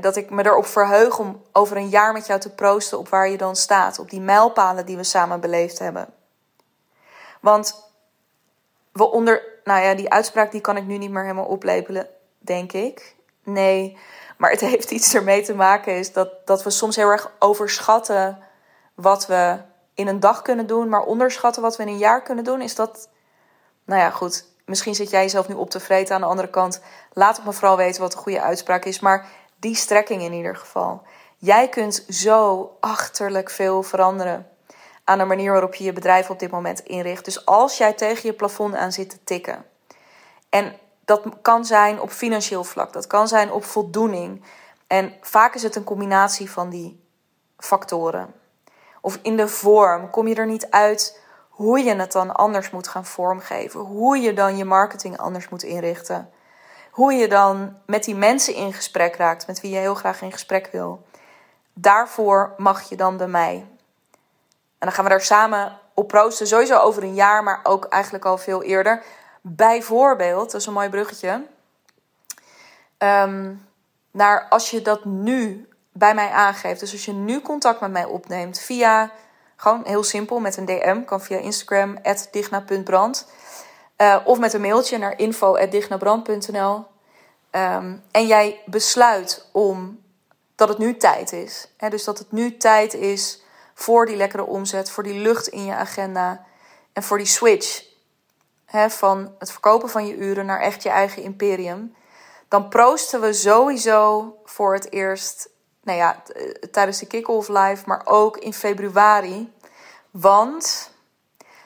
dat 0.00 0.16
ik 0.16 0.30
me 0.30 0.44
erop 0.44 0.66
verheug 0.66 1.18
om 1.18 1.42
over 1.52 1.76
een 1.76 1.88
jaar 1.88 2.12
met 2.12 2.26
jou 2.26 2.40
te 2.40 2.54
proosten 2.54 2.98
op 2.98 3.08
waar 3.08 3.28
je 3.28 3.36
dan 3.36 3.56
staat, 3.56 3.98
op 3.98 4.10
die 4.10 4.20
mijlpalen 4.20 4.86
die 4.86 4.96
we 4.96 5.04
samen 5.04 5.40
beleefd 5.40 5.78
hebben. 5.78 6.14
Want 7.40 7.92
we 8.94 9.10
onder, 9.10 9.42
nou 9.64 9.82
ja, 9.82 9.94
die 9.94 10.10
uitspraak 10.10 10.50
die 10.50 10.60
kan 10.60 10.76
ik 10.76 10.84
nu 10.84 10.98
niet 10.98 11.10
meer 11.10 11.22
helemaal 11.22 11.44
oplepelen, 11.44 12.08
denk 12.38 12.72
ik. 12.72 13.16
Nee, 13.42 13.98
maar 14.36 14.50
het 14.50 14.60
heeft 14.70 14.90
iets 14.90 15.14
ermee 15.14 15.42
te 15.42 15.54
maken 15.54 15.96
is 15.96 16.12
dat, 16.12 16.46
dat 16.46 16.62
we 16.62 16.70
soms 16.70 16.96
heel 16.96 17.08
erg 17.08 17.32
overschatten 17.38 18.38
wat 18.94 19.26
we 19.26 19.58
in 19.94 20.06
een 20.06 20.20
dag 20.20 20.42
kunnen 20.42 20.66
doen, 20.66 20.88
maar 20.88 21.02
onderschatten 21.02 21.62
wat 21.62 21.76
we 21.76 21.82
in 21.82 21.88
een 21.88 21.98
jaar 21.98 22.22
kunnen 22.22 22.44
doen. 22.44 22.60
Is 22.60 22.74
dat, 22.74 23.08
nou 23.84 24.00
ja, 24.00 24.10
goed. 24.10 24.52
Misschien 24.64 24.94
zit 24.94 25.10
jij 25.10 25.22
jezelf 25.22 25.48
nu 25.48 25.54
op 25.54 25.70
te 25.70 25.80
vreten 25.80 26.14
aan 26.14 26.20
de 26.20 26.26
andere 26.26 26.50
kant. 26.50 26.80
Laat 27.12 27.36
het 27.36 27.44
me 27.44 27.52
vooral 27.52 27.76
weten 27.76 28.00
wat 28.00 28.12
een 28.12 28.18
goede 28.18 28.40
uitspraak 28.40 28.84
is. 28.84 29.00
Maar 29.00 29.28
die 29.58 29.74
strekking 29.74 30.22
in 30.22 30.32
ieder 30.32 30.56
geval. 30.56 31.02
Jij 31.36 31.68
kunt 31.68 32.04
zo 32.08 32.70
achterlijk 32.80 33.50
veel 33.50 33.82
veranderen 33.82 34.48
aan 35.04 35.18
de 35.18 35.24
manier 35.24 35.50
waarop 35.50 35.74
je 35.74 35.84
je 35.84 35.92
bedrijf 35.92 36.30
op 36.30 36.38
dit 36.38 36.50
moment 36.50 36.80
inricht. 36.80 37.24
Dus 37.24 37.46
als 37.46 37.78
jij 37.78 37.92
tegen 37.92 38.28
je 38.28 38.32
plafond 38.32 38.74
aan 38.74 38.92
zit 38.92 39.10
te 39.10 39.24
tikken. 39.24 39.64
En 40.48 40.76
dat 41.04 41.22
kan 41.42 41.64
zijn 41.64 42.00
op 42.00 42.10
financieel 42.10 42.64
vlak, 42.64 42.92
dat 42.92 43.06
kan 43.06 43.28
zijn 43.28 43.52
op 43.52 43.64
voldoening. 43.64 44.44
En 44.86 45.14
vaak 45.20 45.54
is 45.54 45.62
het 45.62 45.76
een 45.76 45.84
combinatie 45.84 46.50
van 46.50 46.70
die 46.70 47.02
factoren. 47.58 48.34
Of 49.00 49.18
in 49.22 49.36
de 49.36 49.48
vorm 49.48 50.10
kom 50.10 50.28
je 50.28 50.34
er 50.34 50.46
niet 50.46 50.70
uit 50.70 51.20
hoe 51.48 51.78
je 51.78 51.94
het 51.94 52.12
dan 52.12 52.32
anders 52.32 52.70
moet 52.70 52.88
gaan 52.88 53.04
vormgeven. 53.04 53.80
Hoe 53.80 54.18
je 54.18 54.32
dan 54.32 54.56
je 54.56 54.64
marketing 54.64 55.18
anders 55.18 55.48
moet 55.48 55.62
inrichten. 55.62 56.30
Hoe 56.90 57.12
je 57.12 57.28
dan 57.28 57.76
met 57.86 58.04
die 58.04 58.14
mensen 58.14 58.54
in 58.54 58.72
gesprek 58.72 59.16
raakt, 59.16 59.46
met 59.46 59.60
wie 59.60 59.70
je 59.70 59.78
heel 59.78 59.94
graag 59.94 60.22
in 60.22 60.32
gesprek 60.32 60.68
wil. 60.72 61.06
Daarvoor 61.72 62.54
mag 62.56 62.88
je 62.88 62.96
dan 62.96 63.16
bij 63.16 63.26
mij. 63.26 63.66
Dan 64.84 64.92
gaan 64.92 65.04
we 65.04 65.10
daar 65.10 65.20
samen 65.20 65.78
op 65.94 66.08
proosten, 66.08 66.46
sowieso 66.46 66.78
over 66.78 67.02
een 67.02 67.14
jaar, 67.14 67.42
maar 67.42 67.60
ook 67.62 67.84
eigenlijk 67.84 68.24
al 68.24 68.38
veel 68.38 68.62
eerder. 68.62 69.02
Bijvoorbeeld, 69.40 70.50
dat 70.50 70.60
is 70.60 70.66
een 70.66 70.72
mooi 70.72 70.88
bruggetje. 70.88 71.42
Um, 72.98 73.66
naar 74.10 74.46
als 74.48 74.70
je 74.70 74.82
dat 74.82 75.04
nu 75.04 75.68
bij 75.92 76.14
mij 76.14 76.30
aangeeft. 76.30 76.80
Dus 76.80 76.92
als 76.92 77.04
je 77.04 77.12
nu 77.12 77.40
contact 77.40 77.80
met 77.80 77.90
mij 77.90 78.04
opneemt 78.04 78.60
via, 78.60 79.10
gewoon 79.56 79.82
heel 79.84 80.02
simpel, 80.02 80.40
met 80.40 80.56
een 80.56 80.64
DM. 80.64 81.04
Kan 81.04 81.20
via 81.20 81.38
Instagram, 81.38 81.98
digna.brand. 82.30 83.26
Uh, 83.98 84.16
of 84.24 84.38
met 84.38 84.52
een 84.52 84.60
mailtje 84.60 84.98
naar 84.98 85.18
info.dignabrand.nl. 85.18 86.74
Um, 86.76 86.84
ehm, 87.50 87.96
en 88.10 88.26
jij 88.26 88.60
besluit 88.66 89.48
om 89.52 90.02
dat 90.54 90.68
het 90.68 90.78
nu 90.78 90.96
tijd 90.96 91.32
is. 91.32 91.68
Hè, 91.76 91.88
dus 91.88 92.04
dat 92.04 92.18
het 92.18 92.32
nu 92.32 92.56
tijd 92.56 92.94
is 92.94 93.43
voor 93.74 94.06
die 94.06 94.16
lekkere 94.16 94.44
omzet, 94.44 94.90
voor 94.90 95.02
die 95.02 95.20
lucht 95.20 95.46
in 95.46 95.64
je 95.64 95.74
agenda 95.74 96.44
en 96.92 97.02
voor 97.02 97.18
die 97.18 97.26
switch 97.26 97.84
hè, 98.64 98.90
van 98.90 99.34
het 99.38 99.50
verkopen 99.50 99.90
van 99.90 100.06
je 100.06 100.16
uren 100.16 100.46
naar 100.46 100.60
echt 100.60 100.82
je 100.82 100.88
eigen 100.88 101.22
imperium, 101.22 101.94
dan 102.48 102.68
proosten 102.68 103.20
we 103.20 103.32
sowieso 103.32 104.34
voor 104.44 104.74
het 104.74 104.92
eerst, 104.92 105.48
nou 105.82 105.98
ja, 105.98 106.22
tijdens 106.70 106.98
de 106.98 107.06
kick-off 107.06 107.48
live, 107.48 107.82
maar 107.86 108.02
ook 108.04 108.36
in 108.36 108.52
februari. 108.52 109.52
Want 110.10 110.90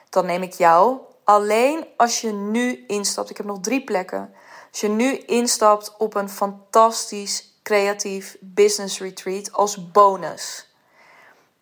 dan 0.09 0.27
neem 0.27 0.43
ik 0.43 0.53
jou 0.53 0.99
alleen 1.25 1.87
als 1.97 2.21
je 2.21 2.33
nu 2.33 2.85
instapt. 2.87 3.31
Ik 3.31 3.37
heb 3.37 3.47
nog 3.47 3.61
drie 3.61 3.85
plekken. 3.85 4.35
Als 4.71 4.81
je 4.81 4.89
nu 4.89 5.17
instapt 5.17 5.97
op 5.99 6.15
een 6.15 6.29
fantastisch 6.29 7.61
creatief 7.63 8.37
business 8.41 9.01
retreat 9.01 9.53
als 9.53 9.91
bonus. 9.91 10.68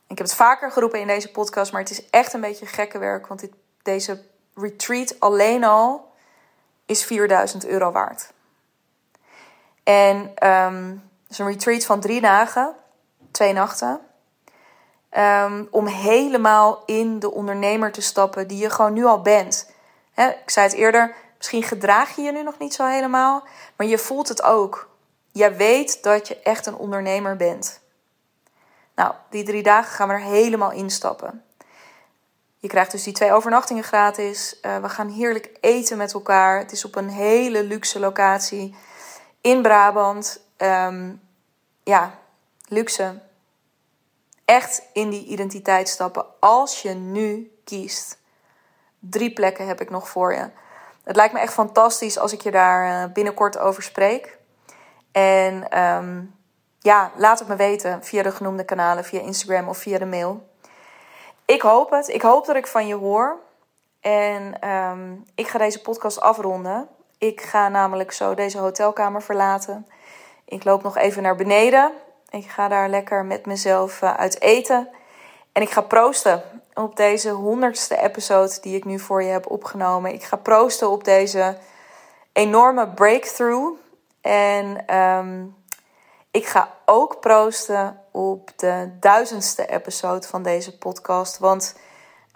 Ik 0.08 0.18
heb 0.18 0.26
het 0.26 0.36
vaker 0.36 0.70
geroepen 0.70 1.00
in 1.00 1.06
deze 1.06 1.30
podcast, 1.30 1.72
maar 1.72 1.80
het 1.80 1.90
is 1.90 2.10
echt 2.10 2.32
een 2.32 2.40
beetje 2.40 2.66
gekke 2.66 2.98
werk. 2.98 3.26
Want 3.26 3.40
dit, 3.40 3.52
deze 3.82 4.22
retreat 4.54 5.20
alleen 5.20 5.64
al 5.64 6.12
is 6.86 7.04
4000 7.04 7.66
euro 7.66 7.92
waard. 7.92 8.32
En 9.82 10.48
um, 10.48 11.10
is 11.28 11.38
een 11.38 11.46
retreat 11.46 11.84
van 11.84 12.00
drie 12.00 12.20
dagen, 12.20 12.74
twee 13.30 13.52
nachten. 13.52 14.00
Um, 15.18 15.68
om 15.70 15.86
helemaal 15.86 16.82
in 16.86 17.18
de 17.18 17.30
ondernemer 17.30 17.92
te 17.92 18.00
stappen 18.00 18.48
die 18.48 18.58
je 18.58 18.70
gewoon 18.70 18.92
nu 18.92 19.04
al 19.04 19.22
bent. 19.22 19.70
ik 20.14 20.50
zei 20.50 20.66
het 20.66 20.74
eerder, 20.74 21.14
misschien 21.36 21.62
gedraag 21.62 22.16
je 22.16 22.22
je 22.22 22.32
nu 22.32 22.42
nog 22.42 22.58
niet 22.58 22.74
zo 22.74 22.86
helemaal, 22.86 23.44
maar 23.76 23.86
je 23.86 23.98
voelt 23.98 24.28
het 24.28 24.42
ook. 24.42 24.88
Je 25.32 25.52
weet 25.52 26.02
dat 26.02 26.28
je 26.28 26.40
echt 26.40 26.66
een 26.66 26.76
ondernemer 26.76 27.36
bent. 27.36 27.80
Nou, 28.96 29.14
die 29.30 29.44
drie 29.44 29.62
dagen 29.62 29.92
gaan 29.92 30.08
we 30.08 30.14
er 30.14 30.20
helemaal 30.20 30.70
instappen. 30.70 31.44
Je 32.58 32.68
krijgt 32.68 32.90
dus 32.90 33.02
die 33.02 33.12
twee 33.12 33.32
overnachtingen 33.32 33.84
gratis. 33.84 34.58
Uh, 34.62 34.78
we 34.78 34.88
gaan 34.88 35.08
heerlijk 35.08 35.50
eten 35.60 35.96
met 35.96 36.12
elkaar. 36.12 36.58
Het 36.58 36.72
is 36.72 36.84
op 36.84 36.96
een 36.96 37.08
hele 37.08 37.64
luxe 37.64 37.98
locatie 37.98 38.74
in 39.40 39.62
Brabant. 39.62 40.40
Um, 40.56 41.20
ja, 41.82 42.18
luxe. 42.68 43.20
Echt 44.44 44.82
in 44.92 45.10
die 45.10 45.26
identiteit 45.26 45.88
stappen 45.88 46.26
als 46.40 46.82
je 46.82 46.90
nu 46.90 47.58
kiest. 47.64 48.18
Drie 48.98 49.32
plekken 49.32 49.66
heb 49.66 49.80
ik 49.80 49.90
nog 49.90 50.08
voor 50.08 50.34
je. 50.34 50.50
Het 51.04 51.16
lijkt 51.16 51.32
me 51.32 51.40
echt 51.40 51.52
fantastisch 51.52 52.18
als 52.18 52.32
ik 52.32 52.40
je 52.40 52.50
daar 52.50 53.04
eh, 53.04 53.12
binnenkort 53.12 53.58
over 53.58 53.82
spreek. 53.82 54.38
En 55.12 55.80
um, 55.82 56.35
ja, 56.86 57.10
laat 57.16 57.38
het 57.38 57.48
me 57.48 57.56
weten 57.56 58.04
via 58.04 58.22
de 58.22 58.30
genoemde 58.30 58.64
kanalen, 58.64 59.04
via 59.04 59.20
Instagram 59.20 59.68
of 59.68 59.78
via 59.78 59.98
de 59.98 60.06
mail. 60.06 60.46
Ik 61.44 61.62
hoop 61.62 61.90
het. 61.90 62.08
Ik 62.08 62.22
hoop 62.22 62.46
dat 62.46 62.56
ik 62.56 62.66
van 62.66 62.86
je 62.86 62.94
hoor. 62.94 63.38
En 64.00 64.68
um, 64.70 65.24
ik 65.34 65.48
ga 65.48 65.58
deze 65.58 65.80
podcast 65.80 66.20
afronden. 66.20 66.88
Ik 67.18 67.40
ga 67.40 67.68
namelijk 67.68 68.12
zo 68.12 68.34
deze 68.34 68.58
hotelkamer 68.58 69.22
verlaten. 69.22 69.86
Ik 70.44 70.64
loop 70.64 70.82
nog 70.82 70.96
even 70.96 71.22
naar 71.22 71.36
beneden. 71.36 71.92
Ik 72.30 72.50
ga 72.50 72.68
daar 72.68 72.88
lekker 72.88 73.24
met 73.24 73.46
mezelf 73.46 74.02
uh, 74.02 74.14
uit 74.14 74.40
eten. 74.40 74.88
En 75.52 75.62
ik 75.62 75.70
ga 75.70 75.80
proosten 75.80 76.42
op 76.74 76.96
deze 76.96 77.30
honderdste 77.30 77.96
episode 77.96 78.60
die 78.60 78.76
ik 78.76 78.84
nu 78.84 78.98
voor 78.98 79.22
je 79.22 79.30
heb 79.30 79.50
opgenomen. 79.50 80.12
Ik 80.12 80.24
ga 80.24 80.36
proosten 80.36 80.90
op 80.90 81.04
deze 81.04 81.56
enorme 82.32 82.88
breakthrough. 82.88 83.78
En 84.20 84.96
um, 84.96 85.54
ik 86.36 86.46
ga 86.46 86.68
ook 86.84 87.20
proosten 87.20 88.00
op 88.10 88.50
de 88.56 88.90
duizendste 89.00 89.66
episode 89.66 90.26
van 90.26 90.42
deze 90.42 90.78
podcast. 90.78 91.38
Want 91.38 91.76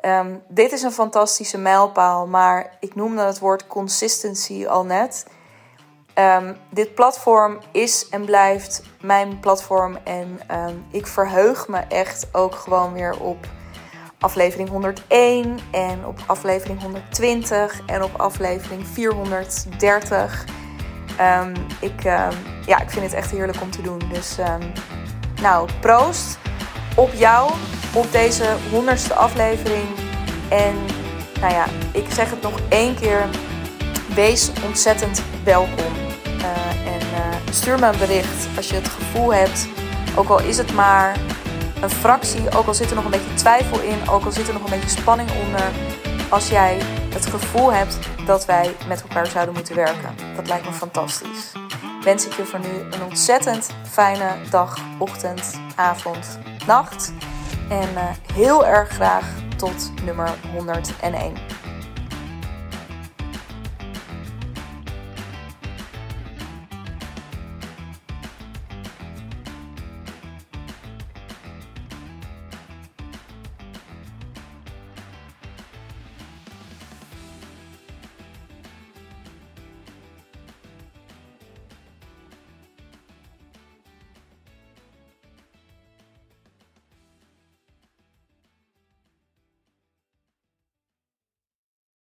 um, 0.05 0.43
dit 0.49 0.73
is 0.73 0.83
een 0.83 0.93
fantastische 0.93 1.59
mijlpaal. 1.59 2.27
Maar 2.27 2.77
ik 2.79 2.95
noemde 2.95 3.23
het 3.23 3.39
woord 3.39 3.67
consistency 3.67 4.67
al 4.67 4.85
net. 4.85 5.27
Um, 6.15 6.57
dit 6.71 6.95
platform 6.95 7.59
is 7.73 8.09
en 8.09 8.25
blijft 8.25 8.83
mijn 9.01 9.41
platform. 9.41 9.99
En 10.05 10.41
um, 10.51 10.87
ik 10.91 11.07
verheug 11.07 11.69
me 11.69 11.79
echt 11.79 12.29
ook 12.33 12.55
gewoon 12.55 12.93
weer 12.93 13.21
op 13.21 13.47
aflevering 14.19 14.69
101 14.69 15.59
en 15.71 16.07
op 16.07 16.19
aflevering 16.27 16.83
120 16.83 17.81
en 17.87 18.03
op 18.03 18.21
aflevering 18.21 18.87
430. 18.87 20.60
Um, 21.20 21.52
ik, 21.80 22.04
um, 22.04 22.37
ja, 22.66 22.80
ik 22.80 22.90
vind 22.90 23.04
het 23.04 23.14
echt 23.14 23.30
heerlijk 23.30 23.61
om 23.61 23.70
te 23.70 23.83
doen. 23.83 24.02
Dus 24.12 24.38
um, 24.38 24.72
nou, 25.42 25.68
proost 25.80 26.38
op 26.94 27.12
jou, 27.14 27.50
op 27.92 28.12
deze 28.12 28.44
honderdste 28.70 29.14
aflevering. 29.14 29.88
En 30.48 30.74
nou 31.40 31.52
ja, 31.52 31.64
ik 31.92 32.06
zeg 32.12 32.30
het 32.30 32.42
nog 32.42 32.61
één 32.68 32.94
keer. 32.94 33.28
Wees 34.14 34.50
ontzettend 34.66 35.22
welkom. 35.44 35.92
Uh, 36.24 36.92
en 36.92 37.00
uh, 37.00 37.52
stuur 37.52 37.78
me 37.78 37.87
een 37.87 37.98
bericht 37.98 38.48
als 38.56 38.68
je 38.68 38.74
het 38.74 38.88
gevoel 38.88 39.35
hebt, 39.35 39.68
ook 40.14 40.28
al 40.28 40.40
is 40.40 40.56
het 40.56 40.72
maar 40.72 41.16
een 41.80 41.90
fractie, 41.90 42.56
ook 42.56 42.66
al 42.66 42.74
zit 42.74 42.90
er 42.90 42.96
nog 42.96 43.04
een 43.04 43.11
beetje 43.11 43.35
twijfel 43.35 43.80
in, 43.80 44.09
ook 44.09 44.24
al 44.24 44.33
zit 44.33 44.46
er 44.46 44.52
nog 44.52 44.64
een 44.64 44.70
beetje 44.70 45.00
spanning 45.00 45.30
onder. 45.44 45.70
Als 46.28 46.48
jij 46.48 46.78
het 47.12 47.27
gevoel 47.27 47.73
hebt 47.73 47.99
dat 48.27 48.44
wij 48.46 48.75
met 48.88 49.03
elkaar 49.03 49.27
zouden 49.27 49.55
moeten 49.55 49.75
werken. 49.75 50.14
Dat 50.37 50.49
lijkt 50.49 50.64
me 50.64 50.73
fantastisch. 50.73 51.53
Wens 52.05 52.27
ik 52.27 52.33
je 52.33 52.44
voor 52.44 52.61
nu 52.61 52.81
een 52.90 53.03
ontzettend 53.03 53.70
fijne 53.88 54.37
dag, 54.51 54.79
ochtend, 54.99 55.61
avond, 55.75 56.38
nacht. 56.66 57.12
En 57.68 57.88
uh, 57.94 58.11
heel 58.33 58.66
erg 58.66 58.88
graag 58.88 59.27
tot 59.57 59.92
nummer 60.05 60.31
101. 60.53 61.60